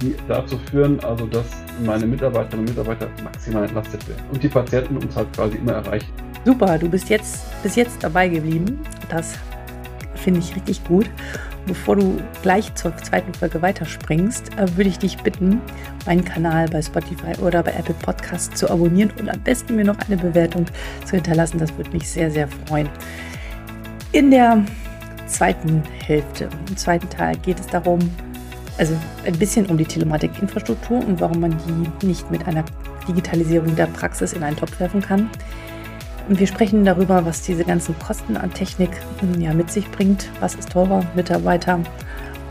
[0.01, 1.45] die dazu führen, also dass
[1.83, 6.11] meine Mitarbeiterinnen und Mitarbeiter maximal entlastet werden und die Patienten uns halt quasi immer erreichen.
[6.45, 8.79] Super, du bist jetzt bis jetzt dabei geblieben.
[9.09, 9.33] Das
[10.15, 11.09] finde ich richtig gut.
[11.65, 15.61] Bevor du gleich zur zweiten Folge weiterspringst, äh, würde ich dich bitten,
[16.05, 19.97] meinen Kanal bei Spotify oder bei Apple Podcast zu abonnieren und am besten mir noch
[20.07, 20.65] eine Bewertung
[21.03, 21.59] zu hinterlassen.
[21.59, 22.87] Das würde mich sehr, sehr freuen.
[24.13, 24.63] In der
[25.27, 27.99] zweiten Hälfte, im zweiten Teil geht es darum,
[28.77, 31.55] also ein bisschen um die Telematikinfrastruktur und warum man
[32.01, 32.63] die nicht mit einer
[33.07, 35.29] Digitalisierung der Praxis in einen Topf werfen kann.
[36.29, 40.29] Und wir sprechen darüber, was diese ganzen Kosten an Technik hm, ja, mit sich bringt.
[40.41, 41.79] Was ist teurer, Mitarbeiter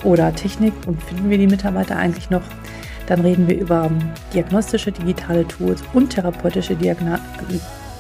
[0.03, 2.43] oder Technik und finden wir die Mitarbeiter eigentlich noch?
[3.07, 3.91] Dann reden wir über
[4.33, 7.21] diagnostische digitale Tools und therapeutische, Diagna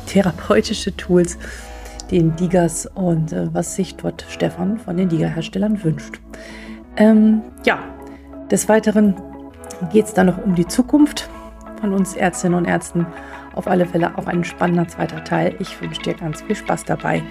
[0.07, 1.39] therapeutische Tools
[2.11, 6.20] den Digas und äh, was sich dort Stefan von den Diga-Herstellern wünscht.
[6.97, 7.79] Ähm, ja,
[8.51, 9.14] des Weiteren
[9.92, 11.28] geht es dann noch um die Zukunft
[11.80, 13.07] von uns Ärztinnen und Ärzten.
[13.55, 15.55] Auf alle Fälle auch ein spannender zweiter Teil.
[15.59, 17.22] Ich wünsche dir ganz viel Spaß dabei